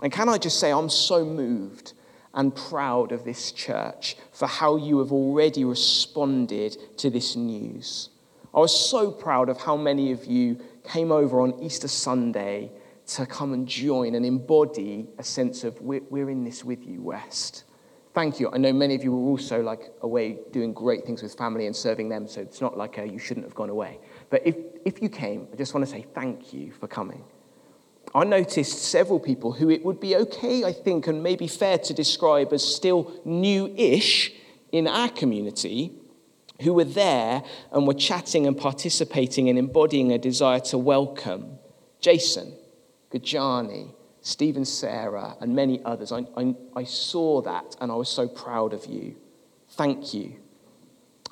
And 0.02 0.12
can 0.12 0.30
I 0.30 0.38
just 0.38 0.60
say, 0.60 0.72
I'm 0.72 0.90
so 0.90 1.26
moved 1.26 1.94
and 2.38 2.56
proud 2.56 3.12
of 3.12 3.24
this 3.24 3.52
church 3.52 4.16
for 4.32 4.48
how 4.48 4.78
you 4.78 5.00
have 5.00 5.12
already 5.12 5.66
responded 5.66 6.78
to 6.98 7.10
this 7.10 7.36
news. 7.36 8.10
I 8.54 8.60
was 8.60 8.90
so 8.90 9.12
proud 9.12 9.50
of 9.50 9.60
how 9.60 9.76
many 9.76 10.12
of 10.12 10.26
you 10.26 10.60
came 10.84 11.12
over 11.12 11.42
on 11.42 11.60
Easter 11.60 11.88
Sunday 11.88 12.72
to 13.08 13.26
come 13.26 13.54
and 13.54 13.68
join 13.68 14.14
and 14.14 14.24
embody 14.26 15.08
a 15.18 15.24
sense 15.24 15.64
of 15.64 15.82
we're, 15.82 16.04
we're 16.12 16.30
in 16.30 16.44
this 16.44 16.64
with 16.64 16.86
you, 16.86 17.02
West. 17.02 17.64
Thank 18.18 18.40
you. 18.40 18.50
I 18.52 18.58
know 18.58 18.74
many 18.74 18.96
of 18.96 19.04
you 19.04 19.12
were 19.12 19.30
also 19.30 19.62
like 19.62 19.92
away 20.02 20.40
doing 20.52 20.74
great 20.74 21.06
things 21.06 21.22
with 21.22 21.36
family 21.36 21.68
and 21.68 21.76
serving 21.76 22.10
them, 22.10 22.28
so 22.28 22.42
it's 22.42 22.62
not 22.62 22.76
like 22.76 22.98
a, 22.98 23.08
you 23.08 23.20
shouldn't 23.20 23.46
have 23.46 23.54
gone 23.54 23.70
away. 23.70 24.00
But 24.32 24.42
if, 24.44 24.56
if 24.86 25.04
you 25.04 25.08
came, 25.08 25.48
I 25.54 25.56
just 25.56 25.76
want 25.76 25.86
to 25.86 25.92
say 25.92 26.04
thank 26.16 26.52
you 26.52 26.72
for 26.72 26.88
coming. 26.88 27.24
I 28.16 28.24
noticed 28.24 28.86
several 28.86 29.20
people 29.20 29.52
who 29.52 29.70
it 29.70 29.86
would 29.86 30.00
be 30.00 30.16
okay, 30.16 30.64
I 30.64 30.74
think, 30.74 31.06
and 31.06 31.22
maybe 31.22 31.48
fair 31.48 31.78
to 31.78 31.94
describe 31.94 32.54
as 32.54 32.66
still 32.66 33.22
new 33.24 33.72
ish 33.78 34.32
in 34.72 34.88
our 34.88 35.10
community, 35.10 35.92
who 36.62 36.74
were 36.74 36.86
there 36.86 37.44
and 37.72 37.86
were 37.86 37.94
chatting 37.94 38.48
and 38.48 38.58
participating 38.58 39.48
and 39.48 39.60
embodying 39.60 40.12
a 40.12 40.18
desire 40.18 40.62
to 40.62 40.80
welcome 40.80 41.60
Jason, 42.00 42.56
Gajani, 43.12 43.94
Stephen 44.28 44.66
Sarah, 44.66 45.38
and 45.40 45.56
many 45.56 45.82
others. 45.86 46.12
I, 46.12 46.26
I, 46.36 46.54
I 46.76 46.84
saw 46.84 47.42
that 47.44 47.78
and 47.80 47.90
I 47.90 47.96
was 47.96 48.10
so 48.10 48.28
proud 48.28 48.74
of 48.74 48.86
you. 48.86 49.16
Thank 49.70 50.14
you. 50.14 50.36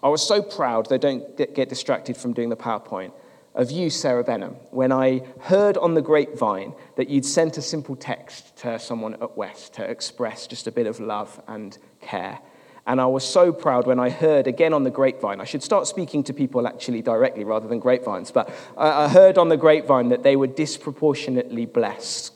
I 0.02 0.08
was 0.08 0.26
so 0.26 0.42
proud, 0.42 0.88
though 0.88 0.98
don't 0.98 1.36
get 1.36 1.68
distracted 1.68 2.16
from 2.16 2.32
doing 2.32 2.48
the 2.48 2.56
PowerPoint 2.56 3.12
of 3.54 3.70
you, 3.70 3.90
Sarah 3.90 4.24
Benham, 4.24 4.54
when 4.72 4.94
I 4.94 5.24
heard 5.42 5.76
on 5.78 5.94
the 5.94 6.02
grapevine 6.02 6.74
that 6.96 7.10
you'd 7.10 7.26
sent 7.26 7.58
a 7.58 7.62
simple 7.62 7.98
text 7.98 8.56
to 8.60 8.80
someone 8.80 9.16
at 9.16 9.36
West 9.36 9.74
to 9.74 9.84
express 9.84 10.48
just 10.48 10.66
a 10.66 10.72
bit 10.72 10.88
of 10.88 11.02
love 11.02 11.42
and 11.50 11.78
care. 12.00 12.40
And 12.88 13.02
I 13.02 13.08
was 13.08 13.28
so 13.28 13.52
proud 13.52 13.88
when 13.88 14.00
I 14.00 14.10
heard 14.10 14.48
again 14.48 14.72
on 14.72 14.84
the 14.84 14.92
grapevine. 14.92 15.42
I 15.42 15.46
should 15.46 15.64
start 15.64 15.88
speaking 15.88 16.24
to 16.26 16.34
people 16.34 16.66
actually 16.66 17.02
directly 17.02 17.44
rather 17.44 17.68
than 17.68 17.80
grapevines, 17.80 18.32
but 18.32 18.50
I 18.78 19.10
heard 19.10 19.38
on 19.38 19.50
the 19.50 19.58
grapevine 19.58 20.10
that 20.10 20.24
they 20.24 20.38
were 20.38 20.48
disproportionately 20.48 21.66
blessed 21.66 22.35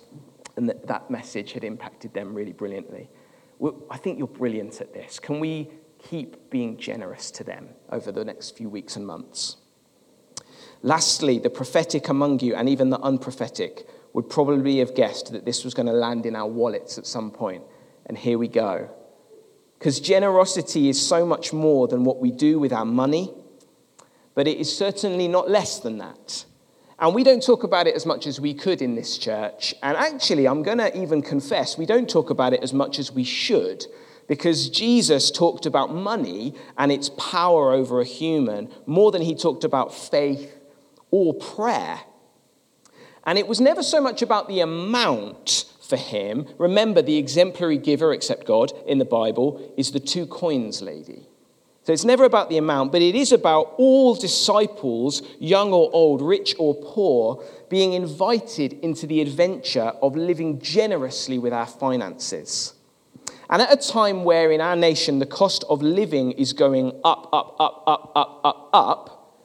and 0.59 0.67
that 0.67 0.85
that 0.87 1.09
message 1.09 1.53
had 1.53 1.63
impacted 1.63 2.13
them 2.13 2.33
really 2.33 2.51
brilliantly. 2.51 3.09
I 3.89 3.95
think 3.95 4.17
you're 4.17 4.27
brilliant 4.27 4.81
at 4.81 4.93
this. 4.93 5.17
Can 5.17 5.39
we 5.39 5.69
keep 5.97 6.49
being 6.49 6.75
generous 6.77 7.31
to 7.31 7.45
them 7.45 7.69
over 7.89 8.11
the 8.11 8.25
next 8.25 8.57
few 8.57 8.67
weeks 8.67 8.97
and 8.97 9.07
months? 9.07 9.55
Lastly, 10.81 11.39
the 11.39 11.49
prophetic 11.49 12.09
among 12.09 12.41
you 12.41 12.55
and 12.55 12.67
even 12.67 12.89
the 12.89 12.99
unprophetic 12.99 13.87
would 14.11 14.29
probably 14.29 14.79
have 14.79 14.95
guessed 14.95 15.31
that 15.31 15.45
this 15.45 15.63
was 15.63 15.73
going 15.73 15.85
to 15.85 15.93
land 15.93 16.25
in 16.25 16.35
our 16.35 16.47
wallets 16.47 16.97
at 16.97 17.07
some 17.07 17.31
point. 17.31 17.63
And 18.07 18.17
here 18.17 18.37
we 18.37 18.49
go. 18.49 18.89
Because 19.77 20.01
generosity 20.01 20.89
is 20.89 20.99
so 20.99 21.25
much 21.25 21.53
more 21.53 21.87
than 21.87 22.03
what 22.03 22.19
we 22.19 22.31
do 22.31 22.59
with 22.59 22.73
our 22.73 22.83
money, 22.83 23.33
but 24.35 24.45
it 24.45 24.57
is 24.57 24.75
certainly 24.75 25.29
not 25.29 25.49
less 25.49 25.79
than 25.79 25.99
that. 25.99 26.43
And 26.99 27.15
we 27.15 27.23
don't 27.23 27.41
talk 27.41 27.63
about 27.63 27.87
it 27.87 27.95
as 27.95 28.05
much 28.05 28.27
as 28.27 28.41
we 28.41 28.53
could 28.53 28.81
in 28.81 28.95
this 28.95 29.17
church. 29.17 29.73
And 29.81 29.95
actually, 29.95 30.47
I'm 30.47 30.63
going 30.63 30.79
to 30.79 31.01
even 31.01 31.21
confess, 31.21 31.77
we 31.77 31.85
don't 31.85 32.09
talk 32.09 32.29
about 32.29 32.53
it 32.53 32.61
as 32.61 32.73
much 32.73 32.99
as 32.99 33.11
we 33.11 33.23
should 33.23 33.85
because 34.27 34.69
Jesus 34.69 35.31
talked 35.31 35.65
about 35.65 35.93
money 35.93 36.53
and 36.77 36.91
its 36.91 37.09
power 37.09 37.71
over 37.71 38.01
a 38.01 38.05
human 38.05 38.69
more 38.85 39.11
than 39.11 39.21
he 39.21 39.33
talked 39.33 39.63
about 39.63 39.93
faith 39.93 40.55
or 41.09 41.33
prayer. 41.33 42.01
And 43.23 43.37
it 43.37 43.47
was 43.47 43.61
never 43.61 43.81
so 43.81 44.01
much 44.01 44.21
about 44.21 44.47
the 44.47 44.59
amount 44.59 45.65
for 45.81 45.95
him. 45.95 46.47
Remember, 46.57 47.01
the 47.01 47.17
exemplary 47.17 47.77
giver, 47.77 48.13
except 48.13 48.45
God, 48.45 48.73
in 48.85 48.99
the 48.99 49.05
Bible 49.05 49.73
is 49.77 49.91
the 49.91 49.99
two 49.99 50.27
coins 50.27 50.81
lady. 50.81 51.28
So 51.89 51.93
it's 51.93 52.05
never 52.05 52.23
about 52.23 52.49
the 52.49 52.57
amount, 52.57 52.91
but 52.91 53.01
it 53.01 53.15
is 53.15 53.31
about 53.31 53.73
all 53.77 54.13
disciples, 54.13 55.23
young 55.39 55.73
or 55.73 55.89
old, 55.91 56.21
rich 56.21 56.53
or 56.59 56.75
poor, 56.75 57.43
being 57.67 57.93
invited 57.93 58.73
into 58.83 59.07
the 59.07 59.21
adventure 59.21 59.93
of 59.99 60.15
living 60.15 60.59
generously 60.61 61.39
with 61.39 61.51
our 61.51 61.65
finances. 61.65 62.75
And 63.49 63.63
at 63.63 63.73
a 63.73 63.91
time 63.91 64.23
where 64.23 64.51
in 64.51 64.61
our 64.61 64.75
nation 64.75 65.17
the 65.17 65.25
cost 65.25 65.63
of 65.67 65.81
living 65.81 66.33
is 66.33 66.53
going 66.53 66.89
up, 67.03 67.27
up, 67.33 67.55
up, 67.59 67.83
up, 67.87 68.11
up, 68.15 68.41
up, 68.43 68.69
up, 68.71 69.41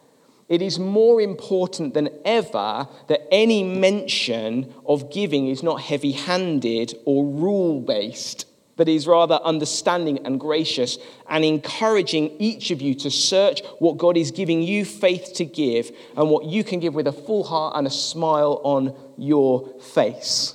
it 0.47 0.61
is 0.61 0.79
more 0.79 1.23
important 1.23 1.95
than 1.95 2.11
ever 2.27 2.87
that 3.09 3.27
any 3.33 3.65
mention 3.65 4.71
of 4.85 5.11
giving 5.11 5.49
is 5.49 5.63
not 5.63 5.81
heavy 5.81 6.13
handed 6.13 6.93
or 7.07 7.25
rule 7.25 7.81
based, 7.81 8.45
but 8.77 8.89
is 8.89 9.07
rather 9.07 9.35
understanding 9.45 10.25
and 10.27 10.41
gracious 10.41 10.99
and 11.29 11.45
encouraging 11.45 12.31
each 12.39 12.71
of 12.71 12.83
you 12.83 12.95
to 12.95 13.11
search 13.11 13.63
what 13.79 13.99
God 13.99 14.17
is 14.17 14.31
giving 14.31 14.63
you 14.63 14.85
faith 14.85 15.33
to 15.35 15.45
give 15.45 15.91
and 16.17 16.31
what 16.31 16.45
you 16.45 16.65
can 16.65 16.81
give 16.81 16.95
with 16.95 17.07
a 17.07 17.13
full 17.13 17.45
heart 17.45 17.77
and 17.77 17.87
a 17.87 17.91
smile 17.91 18.61
on 18.65 18.95
your 19.17 19.81
face. 19.81 20.55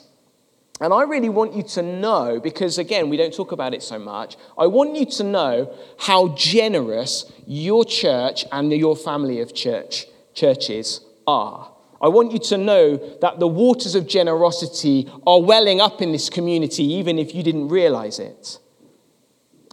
And 0.81 0.93
I 0.93 1.03
really 1.03 1.29
want 1.29 1.53
you 1.53 1.63
to 1.63 1.81
know, 1.81 2.39
because 2.39 2.77
again, 2.77 3.09
we 3.09 3.17
don't 3.17 3.33
talk 3.33 3.51
about 3.51 3.73
it 3.73 3.83
so 3.83 3.99
much, 3.99 4.37
I 4.57 4.67
want 4.67 4.95
you 4.95 5.05
to 5.05 5.23
know 5.23 5.73
how 5.97 6.29
generous 6.29 7.31
your 7.45 7.83
church 7.83 8.45
and 8.51 8.71
your 8.71 8.95
family 8.95 9.41
of 9.41 9.53
church 9.53 10.05
churches 10.33 11.01
are. 11.27 11.73
I 12.01 12.07
want 12.07 12.31
you 12.31 12.39
to 12.39 12.57
know 12.57 12.97
that 13.21 13.39
the 13.39 13.47
waters 13.47 13.95
of 13.95 14.07
generosity 14.07 15.11
are 15.27 15.41
welling 15.41 15.81
up 15.81 16.01
in 16.01 16.11
this 16.11 16.29
community, 16.29 16.83
even 16.83 17.19
if 17.19 17.35
you 17.35 17.43
didn't 17.43 17.67
realize 17.67 18.19
it. 18.19 18.59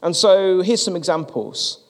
And 0.03 0.15
so 0.15 0.61
here's 0.63 0.83
some 0.83 0.97
examples. 0.97 1.85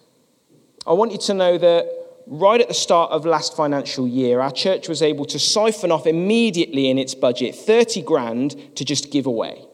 I 0.87 0.92
want 0.92 1.12
you 1.12 1.18
to 1.18 1.35
know 1.35 1.59
that 1.59 1.90
right 2.27 2.61
at 2.61 2.68
the 2.68 2.75
start 2.75 3.12
of 3.12 3.25
last 3.25 3.57
financial 3.57 4.07
year, 4.07 4.40
our 4.40 4.51
church 4.53 4.88
was 4.88 5.03
able 5.03 5.25
to 5.27 5.38
siphon 5.38 5.90
off 5.90 6.07
immediately 6.07 6.90
in 6.90 6.99
its 6.99 7.14
budget 7.14 7.55
30 7.55 8.03
grand 8.03 8.77
to 8.77 8.85
just 8.85 9.11
give 9.11 9.27
away 9.27 9.64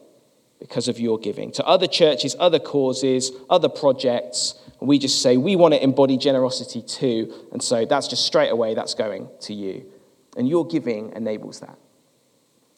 because 0.59 0.87
of 0.87 0.99
your 0.99 1.19
giving 1.19 1.51
to 1.51 1.65
other 1.65 1.87
churches, 1.87 2.35
other 2.39 2.59
causes, 2.59 3.31
other 3.49 3.69
projects. 3.69 4.55
We 4.79 4.97
just 4.97 5.21
say 5.21 5.35
we 5.37 5.55
want 5.55 5.73
to 5.73 5.83
embody 5.83 6.17
generosity 6.17 6.81
too. 6.81 7.33
And 7.51 7.61
so 7.61 7.85
that's 7.85 8.07
just 8.07 8.25
straight 8.25 8.49
away, 8.49 8.73
that's 8.73 8.93
going 8.93 9.29
to 9.41 9.53
you. 9.53 9.92
And 10.35 10.47
your 10.47 10.65
giving 10.65 11.11
enables 11.15 11.59
that. 11.59 11.77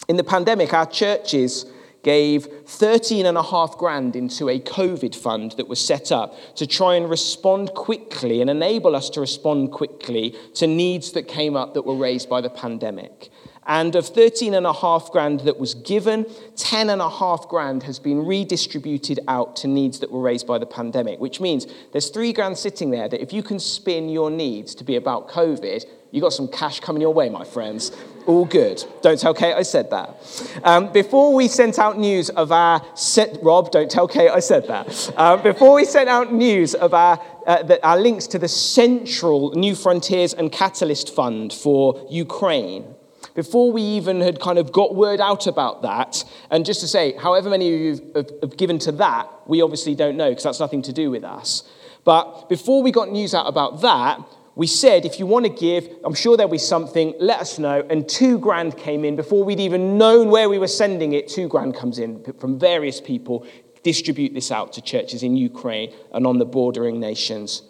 In 0.08 0.18
the 0.18 0.24
pandemic, 0.24 0.74
our 0.74 0.86
churches 0.86 1.66
gave 2.04 2.46
13 2.68 3.26
and 3.26 3.36
a 3.36 3.42
half 3.42 3.80
grand 3.80 4.16
into 4.16 4.48
a 4.48 4.60
COVID 4.60 5.16
fund 5.16 5.54
that 5.54 5.68
was 5.68 5.84
set 5.84 6.12
up 6.12 6.36
to 6.56 6.68
try 6.68 6.94
and 6.94 7.10
respond 7.10 7.74
quickly 7.74 8.42
and 8.42 8.50
enable 8.50 8.96
us 8.96 9.10
to 9.10 9.20
respond 9.20 9.72
quickly 9.72 10.36
to 10.54 10.68
needs 10.68 11.14
that 11.14 11.28
came 11.28 11.56
up 11.56 11.74
that 11.74 11.82
were 11.82 11.96
raised 11.96 12.30
by 12.30 12.42
the 12.42 12.50
pandemic. 12.50 13.32
And 13.68 13.96
of 13.96 14.06
13 14.06 14.54
and 14.54 14.68
a 14.68 14.74
half 14.74 15.12
grand 15.12 15.40
that 15.42 15.58
was 15.60 15.74
given, 15.74 16.28
10 16.56 16.92
and 16.92 17.02
a 17.02 17.10
half 17.10 17.50
grand 17.50 17.82
has 17.84 17.98
been 17.98 18.24
redistributed 18.24 19.20
out 19.28 19.56
to 19.58 19.68
needs 19.68 20.00
that 20.02 20.12
were 20.12 20.22
raised 20.22 20.46
by 20.46 20.60
the 20.60 20.68
pandemic, 20.68 21.20
which 21.20 21.42
means 21.42 21.66
there's 21.92 22.10
three 22.10 22.32
grand 22.32 22.60
sitting 22.60 22.92
there 22.92 23.10
that 23.10 23.24
if 23.24 23.34
you 23.34 23.42
can 23.42 23.58
spin 23.58 24.10
your 24.10 24.30
needs 24.30 24.76
to 24.76 24.84
be 24.84 24.96
about 24.96 25.30
COVID, 25.30 25.86
you 26.16 26.22
got 26.22 26.32
some 26.32 26.48
cash 26.48 26.80
coming 26.80 27.02
your 27.02 27.14
way, 27.14 27.28
my 27.28 27.44
friends. 27.44 27.92
All 28.26 28.46
good. 28.46 28.82
Don't 29.02 29.20
tell 29.20 29.34
Kate 29.34 29.54
I 29.54 29.64
said 29.64 29.90
that. 29.90 30.18
Um, 30.64 30.90
before 30.94 31.34
we 31.34 31.50
sent 31.50 31.78
out 31.78 32.00
news 32.00 32.30
of 32.30 32.54
our 32.54 32.82
set, 32.96 33.38
Rob, 33.44 33.70
don't 33.70 33.92
tell 33.92 34.08
Kate 34.08 34.30
I 34.30 34.40
said 34.40 34.66
that. 34.68 35.12
Uh, 35.18 35.36
before 35.36 35.76
we 35.76 35.84
sent 35.84 36.08
out 36.08 36.32
news 36.32 36.74
of 36.74 36.94
our, 36.94 37.22
uh, 37.46 37.64
the, 37.64 37.86
our 37.86 38.00
links 38.00 38.28
to 38.28 38.40
the 38.40 38.48
central 38.48 39.52
Newfrontiers 39.52 40.34
and 40.34 40.54
Catalyst 40.54 41.14
Fund 41.14 41.52
for 41.52 42.08
Ukraine, 42.10 42.96
before 43.34 43.74
we 43.74 43.82
even 43.82 44.22
had 44.22 44.40
kind 44.40 44.58
of 44.58 44.72
got 44.72 44.96
word 44.96 45.20
out 45.20 45.48
about 45.48 45.82
that, 45.82 46.24
and 46.50 46.66
just 46.66 46.80
to 46.80 46.88
say, 46.88 47.12
however 47.18 47.50
many 47.50 47.74
of 47.74 47.82
you 47.82 48.12
have, 48.16 48.32
have 48.42 48.56
given 48.56 48.80
to 48.80 48.94
that, 48.94 49.30
we 49.48 49.62
obviously 49.62 49.96
don't 49.96 50.16
know 50.16 50.30
because 50.30 50.46
that's 50.46 50.62
nothing 50.62 50.82
to 50.84 50.94
do 50.94 51.12
with 51.12 51.26
us. 51.26 51.64
But 52.06 52.48
before 52.48 52.82
we 52.82 52.92
got 52.92 53.12
news 53.12 53.34
out 53.34 53.48
about 53.48 53.82
that, 53.82 54.22
we 54.56 54.68
said, 54.68 55.06
if 55.06 55.20
you 55.20 55.26
want 55.26 55.46
to 55.46 55.52
give, 55.52 55.90
I'm 56.06 56.14
sure 56.14 56.38
there'll 56.38 56.52
be 56.52 56.58
something, 56.58 57.14
let 57.20 57.42
us 57.42 57.60
know. 57.60 57.86
And 57.90 58.08
two 58.08 58.40
grand 58.40 58.78
came 58.78 59.04
in 59.04 59.18
before 59.18 59.44
we'd 59.44 59.60
even 59.60 59.98
known 59.98 60.30
where 60.30 60.48
we 60.48 60.58
were 60.58 60.68
sending 60.68 61.12
it. 61.12 61.28
Two 61.28 61.50
grand 61.50 61.76
comes 61.76 62.00
in 62.00 62.24
from 62.40 62.58
various 62.58 63.02
people. 63.02 63.46
Distribute 63.84 64.34
this 64.34 64.52
out 64.52 64.72
to 64.74 64.82
churches 64.82 65.24
in 65.24 65.36
Ukraine 65.36 65.94
and 66.14 66.26
on 66.26 66.38
the 66.38 66.46
bordering 66.46 67.02
nations. 67.02 67.64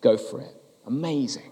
Go 0.00 0.16
for 0.16 0.40
it. 0.40 0.54
Amazing. 0.86 1.50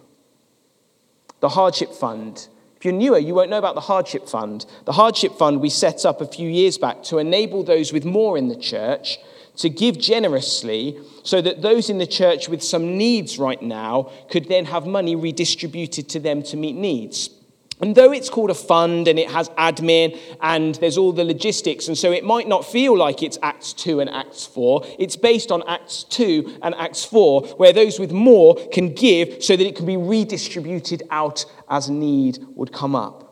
The 1.40 1.48
Hardship 1.48 1.92
Fund. 1.92 2.48
If 2.76 2.84
you're 2.84 2.94
newer, 2.94 3.18
you 3.18 3.34
won't 3.34 3.50
know 3.50 3.58
about 3.58 3.74
the 3.74 3.80
Hardship 3.80 4.28
Fund. 4.28 4.66
The 4.84 4.92
Hardship 4.92 5.36
Fund 5.36 5.60
we 5.60 5.68
set 5.68 6.06
up 6.06 6.20
a 6.20 6.26
few 6.26 6.48
years 6.48 6.78
back 6.78 7.02
to 7.04 7.18
enable 7.18 7.64
those 7.64 7.92
with 7.92 8.04
more 8.04 8.38
in 8.38 8.48
the 8.48 8.56
church 8.56 9.18
to 9.56 9.68
give 9.68 9.98
generously 9.98 10.98
so 11.22 11.40
that 11.40 11.62
those 11.62 11.90
in 11.90 11.98
the 11.98 12.06
church 12.06 12.48
with 12.48 12.62
some 12.62 12.96
needs 12.96 13.38
right 13.38 13.60
now 13.60 14.10
could 14.30 14.48
then 14.48 14.64
have 14.66 14.86
money 14.86 15.16
redistributed 15.16 16.08
to 16.10 16.20
them 16.20 16.42
to 16.42 16.56
meet 16.56 16.76
needs. 16.76 17.30
And 17.80 17.94
though 17.94 18.10
it's 18.10 18.30
called 18.30 18.50
a 18.50 18.54
fund 18.54 19.06
and 19.06 19.18
it 19.18 19.30
has 19.30 19.50
admin 19.50 20.18
and 20.40 20.76
there's 20.76 20.96
all 20.96 21.12
the 21.12 21.24
logistics, 21.24 21.88
and 21.88 21.98
so 21.98 22.10
it 22.10 22.24
might 22.24 22.48
not 22.48 22.64
feel 22.64 22.96
like 22.96 23.22
it's 23.22 23.38
Acts 23.42 23.74
2 23.74 24.00
and 24.00 24.08
Acts 24.08 24.46
4, 24.46 24.86
it's 24.98 25.16
based 25.16 25.52
on 25.52 25.62
Acts 25.68 26.04
2 26.04 26.60
and 26.62 26.74
Acts 26.76 27.04
4, 27.04 27.42
where 27.58 27.74
those 27.74 28.00
with 28.00 28.12
more 28.12 28.56
can 28.72 28.94
give 28.94 29.42
so 29.44 29.56
that 29.56 29.66
it 29.66 29.76
can 29.76 29.84
be 29.84 29.98
redistributed 29.98 31.02
out 31.10 31.44
as 31.68 31.90
need 31.90 32.38
would 32.54 32.72
come 32.72 32.94
up. 32.94 33.25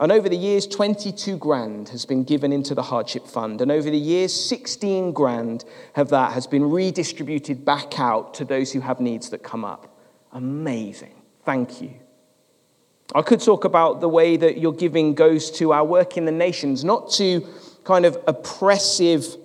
And 0.00 0.10
over 0.10 0.30
the 0.30 0.36
years, 0.36 0.66
22 0.66 1.36
grand 1.36 1.90
has 1.90 2.06
been 2.06 2.24
given 2.24 2.54
into 2.54 2.74
the 2.74 2.82
hardship 2.82 3.26
fund. 3.26 3.60
And 3.60 3.70
over 3.70 3.90
the 3.90 3.98
years, 3.98 4.34
16 4.34 5.12
grand 5.12 5.66
of 5.94 6.08
that 6.08 6.32
has 6.32 6.46
been 6.46 6.70
redistributed 6.70 7.66
back 7.66 8.00
out 8.00 8.32
to 8.34 8.46
those 8.46 8.72
who 8.72 8.80
have 8.80 8.98
needs 8.98 9.28
that 9.28 9.42
come 9.42 9.62
up. 9.62 9.94
Amazing. 10.32 11.14
Thank 11.44 11.82
you. 11.82 11.92
I 13.14 13.20
could 13.20 13.40
talk 13.40 13.64
about 13.64 14.00
the 14.00 14.08
way 14.08 14.38
that 14.38 14.58
your 14.58 14.72
giving 14.72 15.14
goes 15.14 15.50
to 15.52 15.72
our 15.72 15.84
work 15.84 16.16
in 16.16 16.24
the 16.24 16.32
nations, 16.32 16.82
not 16.82 17.10
to 17.12 17.46
kind 17.84 18.06
of 18.06 18.16
oppressive, 18.26 19.36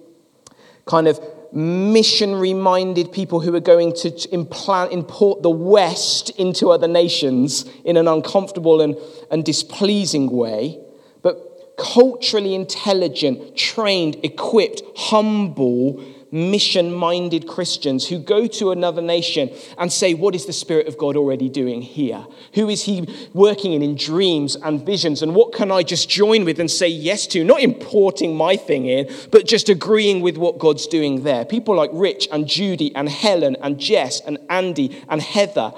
kind 0.85 1.09
of 1.09 1.19
missionary 1.55 2.53
minded 2.53 3.13
people 3.13 3.39
who 3.39 3.55
are 3.55 3.61
going 3.61 3.93
to 3.93 4.33
implant, 4.33 4.91
import 4.91 5.41
the 5.41 5.49
West 5.49 6.29
into 6.31 6.69
other 6.69 6.87
nations 6.87 7.63
in 7.85 7.95
an 7.95 8.07
uncomfortable 8.07 8.81
and, 8.81 8.97
and 9.31 9.45
displeasing 9.45 10.29
way, 10.29 10.77
but 11.21 11.73
culturally 11.77 12.53
intelligent, 12.53 13.55
trained, 13.55 14.17
equipped, 14.23 14.81
humble, 14.97 16.03
mission 16.31 16.93
minded 16.93 17.47
Christians 17.47 18.07
who 18.07 18.19
go 18.19 18.47
to 18.47 18.71
another 18.71 19.01
nation 19.01 19.49
and 19.77 19.91
say, 19.91 20.13
What 20.13 20.35
is 20.35 20.45
the 20.45 20.53
Spirit 20.53 20.87
of 20.87 20.97
God 20.97 21.15
already 21.15 21.49
doing 21.49 21.81
here? 21.81 22.25
Who 22.53 22.69
is 22.69 22.83
He 22.83 23.07
working 23.33 23.73
in 23.73 23.81
in 23.81 23.95
dreams 23.95 24.55
and 24.55 24.85
visions? 24.85 25.21
And 25.21 25.35
what 25.35 25.53
can 25.53 25.71
I 25.71 25.83
just 25.83 26.09
join 26.09 26.45
with 26.45 26.59
and 26.59 26.69
say 26.69 26.87
yes 26.87 27.27
to? 27.27 27.43
Not 27.43 27.61
importing 27.61 28.35
my 28.35 28.57
thing 28.57 28.85
in, 28.85 29.09
but 29.31 29.45
just 29.45 29.69
agreeing 29.69 30.21
with 30.21 30.37
what 30.37 30.59
God's 30.59 30.87
doing 30.87 31.23
there. 31.23 31.45
People 31.45 31.75
like 31.75 31.89
Rich 31.93 32.27
and 32.31 32.47
Judy 32.47 32.93
and 32.95 33.09
Helen 33.09 33.55
and 33.61 33.79
Jess 33.79 34.19
and 34.21 34.37
Andy 34.49 35.01
and 35.09 35.21
Heather. 35.21 35.73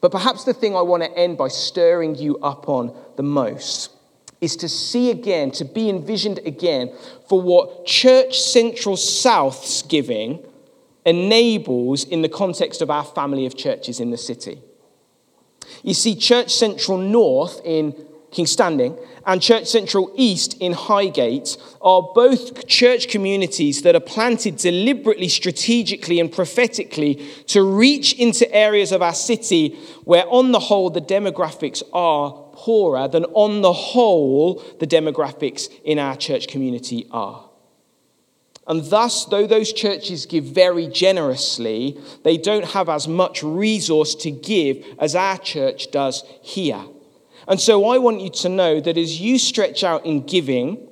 But 0.00 0.12
perhaps 0.12 0.44
the 0.44 0.52
thing 0.52 0.76
I 0.76 0.82
want 0.82 1.02
to 1.02 1.10
end 1.16 1.38
by 1.38 1.48
stirring 1.48 2.14
you 2.14 2.36
up 2.38 2.68
on 2.68 2.94
the 3.16 3.22
most 3.22 3.93
is 4.44 4.56
to 4.56 4.68
see 4.68 5.10
again, 5.10 5.50
to 5.52 5.64
be 5.64 5.88
envisioned 5.88 6.38
again 6.46 6.92
for 7.28 7.40
what 7.40 7.86
Church 7.86 8.38
Central 8.38 8.96
South's 8.96 9.82
giving 9.82 10.44
enables 11.04 12.04
in 12.04 12.22
the 12.22 12.28
context 12.28 12.80
of 12.82 12.90
our 12.90 13.04
family 13.04 13.46
of 13.46 13.56
churches 13.56 14.00
in 14.00 14.10
the 14.10 14.16
city. 14.16 14.60
You 15.82 15.94
see, 15.94 16.14
Church 16.14 16.54
Central 16.54 16.98
North 16.98 17.60
in 17.64 17.92
Kingstanding 18.30 18.98
and 19.26 19.40
Church 19.40 19.66
Central 19.66 20.12
East 20.16 20.56
in 20.60 20.72
Highgate 20.72 21.56
are 21.80 22.02
both 22.14 22.66
church 22.66 23.08
communities 23.08 23.82
that 23.82 23.94
are 23.94 24.00
planted 24.00 24.56
deliberately, 24.56 25.28
strategically, 25.28 26.20
and 26.20 26.30
prophetically 26.30 27.26
to 27.46 27.62
reach 27.62 28.12
into 28.14 28.52
areas 28.52 28.92
of 28.92 29.02
our 29.02 29.14
city 29.14 29.78
where, 30.04 30.26
on 30.28 30.52
the 30.52 30.58
whole, 30.58 30.90
the 30.90 31.00
demographics 31.00 31.82
are 31.92 32.43
poorer 32.64 33.06
than 33.08 33.24
on 33.34 33.60
the 33.60 33.72
whole 33.72 34.54
the 34.80 34.86
demographics 34.86 35.70
in 35.84 35.98
our 35.98 36.16
church 36.16 36.48
community 36.48 37.06
are. 37.10 37.50
And 38.66 38.82
thus, 38.84 39.26
though 39.26 39.46
those 39.46 39.70
churches 39.70 40.24
give 40.24 40.44
very 40.44 40.86
generously, 40.86 42.00
they 42.22 42.38
don't 42.38 42.64
have 42.64 42.88
as 42.88 43.06
much 43.06 43.42
resource 43.42 44.14
to 44.16 44.30
give 44.30 44.82
as 44.98 45.14
our 45.14 45.36
church 45.36 45.90
does 45.90 46.24
here. 46.40 46.82
And 47.46 47.60
so 47.60 47.86
I 47.90 47.98
want 47.98 48.22
you 48.22 48.30
to 48.30 48.48
know 48.48 48.80
that 48.80 48.96
as 48.96 49.20
you 49.20 49.38
stretch 49.38 49.84
out 49.84 50.06
in 50.06 50.24
giving, 50.24 50.88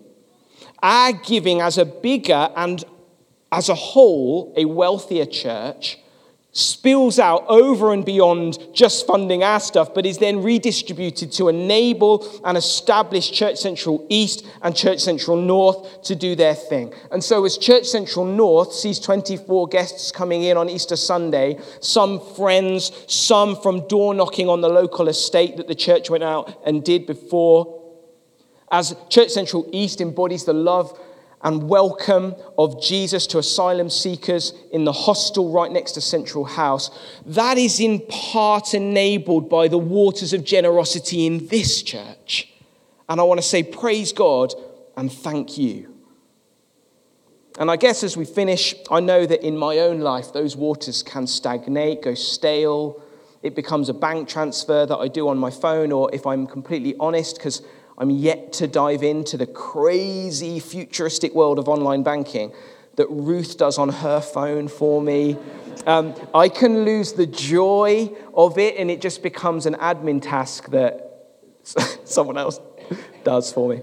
our 0.82 1.12
giving 1.12 1.62
as 1.62 1.78
a 1.78 1.86
bigger 1.86 2.50
and 2.54 2.84
as 3.50 3.70
a 3.70 3.74
whole, 3.74 4.52
a 4.58 4.66
wealthier 4.66 5.24
church, 5.24 5.96
spills 6.52 7.18
out 7.18 7.44
over 7.48 7.94
and 7.94 8.04
beyond 8.04 8.58
just 8.74 9.06
funding 9.06 9.42
our 9.42 9.58
stuff, 9.58 9.94
but 9.94 10.04
is 10.04 10.18
then 10.18 10.42
redistributed 10.42 11.32
to 11.32 11.48
enable 11.48 12.28
and 12.44 12.58
establish 12.58 13.30
Church 13.30 13.56
Central 13.58 14.06
East 14.10 14.46
and 14.60 14.76
Church 14.76 15.00
Central 15.00 15.38
North 15.38 16.02
to 16.02 16.14
do 16.14 16.34
their 16.34 16.54
thing. 16.54 16.92
And 17.10 17.24
so, 17.24 17.44
as 17.46 17.56
Church 17.56 17.86
Central 17.86 18.26
North 18.26 18.72
sees 18.74 19.00
24 19.00 19.68
guests 19.68 20.12
coming 20.12 20.42
in 20.42 20.58
on 20.58 20.68
Easter 20.68 20.96
Sunday, 20.96 21.58
some 21.80 22.20
friends, 22.36 22.92
some 23.08 23.56
from 23.56 23.88
door 23.88 24.14
knocking 24.14 24.50
on 24.50 24.60
the 24.60 24.68
local 24.68 25.08
estate 25.08 25.56
that 25.56 25.68
the 25.68 25.74
church 25.74 26.10
went 26.10 26.22
out 26.22 26.60
and 26.66 26.84
did 26.84 27.06
before, 27.06 27.80
as 28.70 28.94
Church 29.08 29.30
Central 29.30 29.68
East 29.72 30.00
embodies 30.00 30.44
the 30.44 30.52
love 30.52 30.98
and 31.42 31.68
welcome 31.68 32.34
of 32.56 32.80
Jesus 32.80 33.26
to 33.28 33.38
asylum 33.38 33.90
seekers 33.90 34.52
in 34.70 34.84
the 34.84 34.92
hostel 34.92 35.52
right 35.52 35.70
next 35.70 35.92
to 35.92 36.00
Central 36.00 36.44
House, 36.44 36.90
that 37.26 37.58
is 37.58 37.80
in 37.80 38.00
part 38.08 38.74
enabled 38.74 39.48
by 39.48 39.68
the 39.68 39.78
waters 39.78 40.32
of 40.32 40.44
generosity 40.44 41.26
in 41.26 41.48
this 41.48 41.82
church. 41.82 42.52
And 43.08 43.20
I 43.20 43.24
want 43.24 43.38
to 43.38 43.46
say, 43.46 43.62
praise 43.62 44.12
God 44.12 44.54
and 44.96 45.12
thank 45.12 45.58
you. 45.58 45.92
And 47.58 47.70
I 47.70 47.76
guess 47.76 48.02
as 48.02 48.16
we 48.16 48.24
finish, 48.24 48.74
I 48.90 49.00
know 49.00 49.26
that 49.26 49.46
in 49.46 49.58
my 49.58 49.80
own 49.80 50.00
life, 50.00 50.32
those 50.32 50.56
waters 50.56 51.02
can 51.02 51.26
stagnate, 51.26 52.02
go 52.02 52.14
stale. 52.14 53.02
It 53.42 53.54
becomes 53.54 53.88
a 53.88 53.94
bank 53.94 54.28
transfer 54.28 54.86
that 54.86 54.96
I 54.96 55.08
do 55.08 55.28
on 55.28 55.36
my 55.36 55.50
phone, 55.50 55.92
or 55.92 56.08
if 56.14 56.26
I'm 56.26 56.46
completely 56.46 56.94
honest, 56.98 57.36
because 57.36 57.60
I'm 57.98 58.10
yet 58.10 58.52
to 58.54 58.66
dive 58.66 59.02
into 59.02 59.36
the 59.36 59.46
crazy 59.46 60.60
futuristic 60.60 61.34
world 61.34 61.58
of 61.58 61.68
online 61.68 62.02
banking 62.02 62.52
that 62.96 63.06
Ruth 63.08 63.56
does 63.56 63.78
on 63.78 63.88
her 63.88 64.20
phone 64.20 64.68
for 64.68 65.00
me. 65.00 65.36
Um, 65.86 66.14
I 66.34 66.48
can 66.48 66.84
lose 66.84 67.12
the 67.12 67.26
joy 67.26 68.10
of 68.34 68.58
it, 68.58 68.76
and 68.76 68.90
it 68.90 69.00
just 69.00 69.22
becomes 69.22 69.66
an 69.66 69.74
admin 69.74 70.20
task 70.22 70.70
that 70.70 71.26
someone 72.04 72.38
else 72.38 72.60
does 73.24 73.52
for 73.52 73.68
me. 73.68 73.82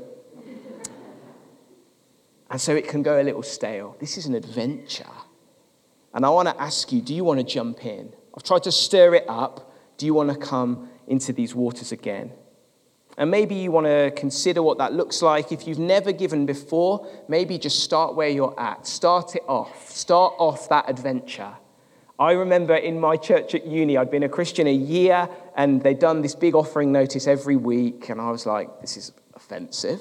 And 2.52 2.60
so 2.60 2.76
it 2.76 2.88
can 2.88 3.04
go 3.04 3.22
a 3.22 3.24
little 3.24 3.43
stale. 3.43 3.95
This 4.00 4.17
is 4.17 4.26
an 4.26 4.34
adventure. 4.34 5.06
And 6.13 6.26
I 6.26 6.30
want 6.30 6.48
to 6.48 6.60
ask 6.60 6.91
you 6.91 7.02
do 7.02 7.13
you 7.13 7.24
want 7.24 7.39
to 7.39 7.45
jump 7.45 7.86
in? 7.86 8.13
I've 8.36 8.43
tried 8.43 8.63
to 8.63 8.72
stir 8.72 9.15
it 9.15 9.26
up. 9.28 9.72
Do 9.98 10.06
you 10.06 10.13
want 10.13 10.32
to 10.32 10.36
come 10.36 10.89
into 11.08 11.34
these 11.34 11.54
waters 11.54 11.91
again? 11.91 12.32
And 13.19 13.29
maybe 13.29 13.53
you 13.53 13.69
want 13.69 13.86
to 13.86 14.12
consider 14.15 14.63
what 14.63 14.77
that 14.77 14.93
looks 14.93 15.21
like. 15.21 15.51
If 15.51 15.67
you've 15.67 15.77
never 15.77 16.13
given 16.13 16.45
before, 16.45 17.05
maybe 17.27 17.58
just 17.58 17.84
start 17.84 18.15
where 18.15 18.29
you're 18.29 18.58
at. 18.58 18.88
Start 18.88 19.36
it 19.36 19.43
off. 19.45 19.91
Start 19.91 20.36
off 20.39 20.69
that 20.69 20.89
adventure. 20.89 21.51
I 22.17 22.32
remember 22.32 22.75
in 22.75 22.97
my 22.97 23.17
church 23.17 23.55
at 23.55 23.65
uni, 23.67 23.97
I'd 23.97 24.10
been 24.10 24.23
a 24.23 24.29
Christian 24.29 24.67
a 24.67 24.73
year, 24.73 25.27
and 25.55 25.84
they'd 25.84 25.99
done 25.99 26.21
this 26.21 26.34
big 26.34 26.55
offering 26.55 26.93
notice 26.93 27.27
every 27.27 27.58
week, 27.58 28.08
and 28.08 28.21
I 28.21 28.32
was 28.32 28.45
like, 28.45 28.79
this 28.79 28.95
is 28.95 29.12
offensive. 29.34 29.99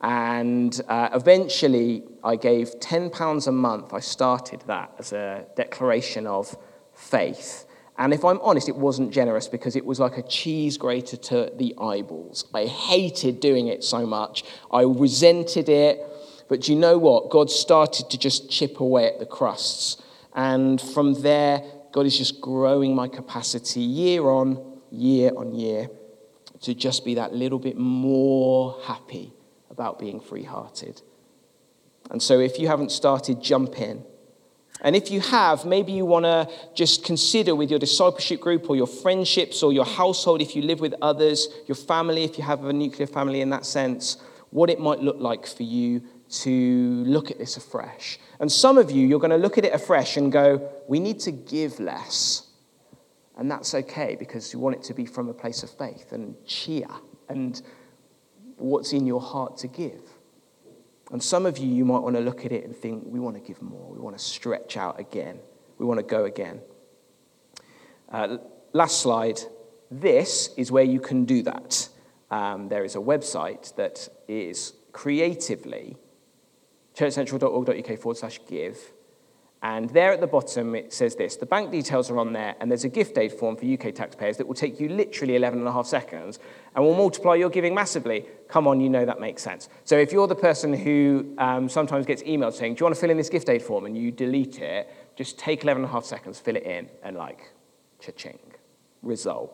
And 0.00 0.80
uh, 0.88 1.10
eventually, 1.14 2.02
I 2.24 2.34
gave 2.34 2.80
£10 2.80 3.46
a 3.46 3.52
month. 3.52 3.94
I 3.94 4.00
started 4.00 4.62
that 4.66 4.92
as 4.98 5.12
a 5.12 5.46
declaration 5.54 6.26
of 6.26 6.56
faith. 6.94 7.65
And 7.98 8.12
if 8.12 8.24
I'm 8.24 8.40
honest, 8.42 8.68
it 8.68 8.76
wasn't 8.76 9.12
generous 9.12 9.48
because 9.48 9.74
it 9.74 9.84
was 9.84 9.98
like 9.98 10.18
a 10.18 10.22
cheese 10.22 10.76
grater 10.76 11.16
to 11.16 11.50
the 11.56 11.74
eyeballs. 11.80 12.44
I 12.52 12.66
hated 12.66 13.40
doing 13.40 13.68
it 13.68 13.82
so 13.82 14.06
much. 14.06 14.44
I 14.70 14.82
resented 14.82 15.68
it. 15.68 16.00
But 16.48 16.60
do 16.60 16.72
you 16.72 16.78
know 16.78 16.98
what? 16.98 17.30
God 17.30 17.50
started 17.50 18.10
to 18.10 18.18
just 18.18 18.50
chip 18.50 18.80
away 18.80 19.06
at 19.06 19.18
the 19.18 19.26
crusts. 19.26 20.02
And 20.34 20.80
from 20.80 21.22
there, 21.22 21.62
God 21.92 22.04
is 22.04 22.16
just 22.16 22.40
growing 22.42 22.94
my 22.94 23.08
capacity 23.08 23.80
year 23.80 24.28
on 24.28 24.78
year 24.90 25.32
on 25.34 25.54
year 25.54 25.88
to 26.60 26.74
just 26.74 27.04
be 27.04 27.14
that 27.14 27.32
little 27.32 27.58
bit 27.58 27.76
more 27.76 28.78
happy 28.84 29.32
about 29.70 29.98
being 29.98 30.20
free 30.20 30.42
hearted. 30.42 31.00
And 32.10 32.22
so 32.22 32.38
if 32.38 32.58
you 32.58 32.68
haven't 32.68 32.92
started, 32.92 33.42
jump 33.42 33.80
in. 33.80 34.04
And 34.86 34.94
if 34.94 35.10
you 35.10 35.20
have, 35.20 35.64
maybe 35.64 35.90
you 35.90 36.06
want 36.06 36.26
to 36.26 36.48
just 36.72 37.02
consider 37.02 37.56
with 37.56 37.70
your 37.70 37.80
discipleship 37.80 38.40
group 38.40 38.70
or 38.70 38.76
your 38.76 38.86
friendships 38.86 39.64
or 39.64 39.72
your 39.72 39.84
household, 39.84 40.40
if 40.40 40.54
you 40.54 40.62
live 40.62 40.78
with 40.78 40.94
others, 41.02 41.48
your 41.66 41.74
family, 41.74 42.22
if 42.22 42.38
you 42.38 42.44
have 42.44 42.64
a 42.64 42.72
nuclear 42.72 43.08
family 43.08 43.40
in 43.40 43.50
that 43.50 43.66
sense, 43.66 44.18
what 44.50 44.70
it 44.70 44.78
might 44.78 45.00
look 45.00 45.16
like 45.18 45.44
for 45.44 45.64
you 45.64 46.04
to 46.28 47.02
look 47.04 47.32
at 47.32 47.38
this 47.38 47.56
afresh. 47.56 48.20
And 48.38 48.50
some 48.50 48.78
of 48.78 48.92
you, 48.92 49.04
you're 49.04 49.18
going 49.18 49.32
to 49.32 49.36
look 49.36 49.58
at 49.58 49.64
it 49.64 49.74
afresh 49.74 50.16
and 50.16 50.30
go, 50.30 50.70
we 50.86 51.00
need 51.00 51.18
to 51.20 51.32
give 51.32 51.80
less. 51.80 52.46
And 53.36 53.50
that's 53.50 53.74
okay 53.74 54.14
because 54.16 54.52
you 54.52 54.60
want 54.60 54.76
it 54.76 54.84
to 54.84 54.94
be 54.94 55.04
from 55.04 55.28
a 55.28 55.34
place 55.34 55.64
of 55.64 55.70
faith 55.70 56.12
and 56.12 56.36
cheer 56.46 56.86
and 57.28 57.60
what's 58.56 58.92
in 58.92 59.04
your 59.04 59.20
heart 59.20 59.56
to 59.58 59.66
give. 59.66 60.15
And 61.12 61.22
some 61.22 61.46
of 61.46 61.58
you, 61.58 61.68
you 61.68 61.84
might 61.84 62.00
want 62.00 62.16
to 62.16 62.20
look 62.20 62.44
at 62.44 62.52
it 62.52 62.64
and 62.64 62.74
think, 62.74 63.04
we 63.06 63.20
want 63.20 63.36
to 63.36 63.40
give 63.42 63.62
more. 63.62 63.92
We 63.92 63.98
want 63.98 64.18
to 64.18 64.24
stretch 64.24 64.76
out 64.76 64.98
again. 64.98 65.38
We 65.78 65.86
want 65.86 65.98
to 65.98 66.04
go 66.04 66.24
again. 66.24 66.60
Uh, 68.10 68.38
last 68.72 69.00
slide. 69.00 69.40
This 69.90 70.50
is 70.56 70.72
where 70.72 70.84
you 70.84 71.00
can 71.00 71.24
do 71.24 71.42
that. 71.42 71.88
Um, 72.30 72.68
there 72.68 72.84
is 72.84 72.96
a 72.96 72.98
website 72.98 73.74
that 73.76 74.08
is 74.26 74.72
creatively 74.92 75.96
churchcentral.org.uk 76.96 77.98
forward 77.98 78.16
slash 78.16 78.40
give 78.48 78.78
and 79.66 79.90
there 79.90 80.12
at 80.12 80.20
the 80.20 80.28
bottom, 80.28 80.76
it 80.76 80.92
says 80.92 81.16
this 81.16 81.34
the 81.34 81.44
bank 81.44 81.72
details 81.72 82.08
are 82.08 82.20
on 82.20 82.32
there, 82.32 82.54
and 82.60 82.70
there's 82.70 82.84
a 82.84 82.88
gift 82.88 83.18
aid 83.18 83.32
form 83.32 83.56
for 83.56 83.64
UK 83.66 83.92
taxpayers 83.92 84.36
that 84.36 84.46
will 84.46 84.54
take 84.54 84.78
you 84.78 84.88
literally 84.88 85.34
11 85.34 85.58
and 85.58 85.66
a 85.66 85.72
half 85.72 85.86
seconds 85.86 86.38
and 86.76 86.84
will 86.84 86.94
multiply 86.94 87.34
your 87.34 87.50
giving 87.50 87.74
massively. 87.74 88.26
Come 88.46 88.68
on, 88.68 88.80
you 88.80 88.88
know 88.88 89.04
that 89.04 89.18
makes 89.18 89.42
sense. 89.42 89.68
So 89.82 89.98
if 89.98 90.12
you're 90.12 90.28
the 90.28 90.36
person 90.36 90.72
who 90.72 91.34
um, 91.38 91.68
sometimes 91.68 92.06
gets 92.06 92.22
emailed 92.22 92.54
saying, 92.54 92.74
Do 92.74 92.82
you 92.82 92.84
want 92.84 92.94
to 92.94 93.00
fill 93.00 93.10
in 93.10 93.16
this 93.16 93.28
gift 93.28 93.48
aid 93.48 93.60
form? 93.60 93.86
and 93.86 93.98
you 93.98 94.12
delete 94.12 94.60
it, 94.60 94.88
just 95.16 95.36
take 95.36 95.64
11 95.64 95.82
and 95.82 95.90
a 95.90 95.92
half 95.92 96.04
seconds, 96.04 96.38
fill 96.38 96.54
it 96.54 96.62
in, 96.62 96.88
and 97.02 97.16
like, 97.16 97.50
cha-ching, 97.98 98.38
result. 99.02 99.52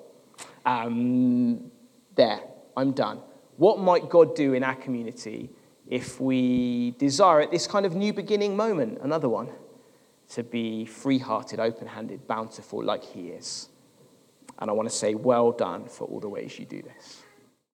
Um, 0.66 1.70
there, 2.16 2.40
I'm 2.76 2.92
done. 2.92 3.20
What 3.56 3.78
might 3.78 4.10
God 4.10 4.36
do 4.36 4.52
in 4.52 4.62
our 4.62 4.74
community 4.74 5.48
if 5.88 6.20
we 6.20 6.90
desire 6.98 7.40
at 7.40 7.50
this 7.50 7.66
kind 7.66 7.86
of 7.86 7.94
new 7.96 8.12
beginning 8.12 8.56
moment? 8.56 8.98
Another 9.00 9.30
one 9.30 9.48
to 10.34 10.42
be 10.42 10.84
free 10.84 11.18
hearted, 11.18 11.60
open 11.60 11.86
handed, 11.86 12.26
bountiful 12.26 12.82
like 12.82 13.04
He 13.04 13.28
is. 13.28 13.68
And 14.58 14.70
I 14.70 14.72
want 14.72 14.88
to 14.88 14.94
say, 14.94 15.14
well 15.14 15.52
done 15.52 15.86
for 15.86 16.06
all 16.06 16.20
the 16.20 16.28
ways 16.28 16.58
you 16.58 16.64
do 16.64 16.82
this. 16.82 17.21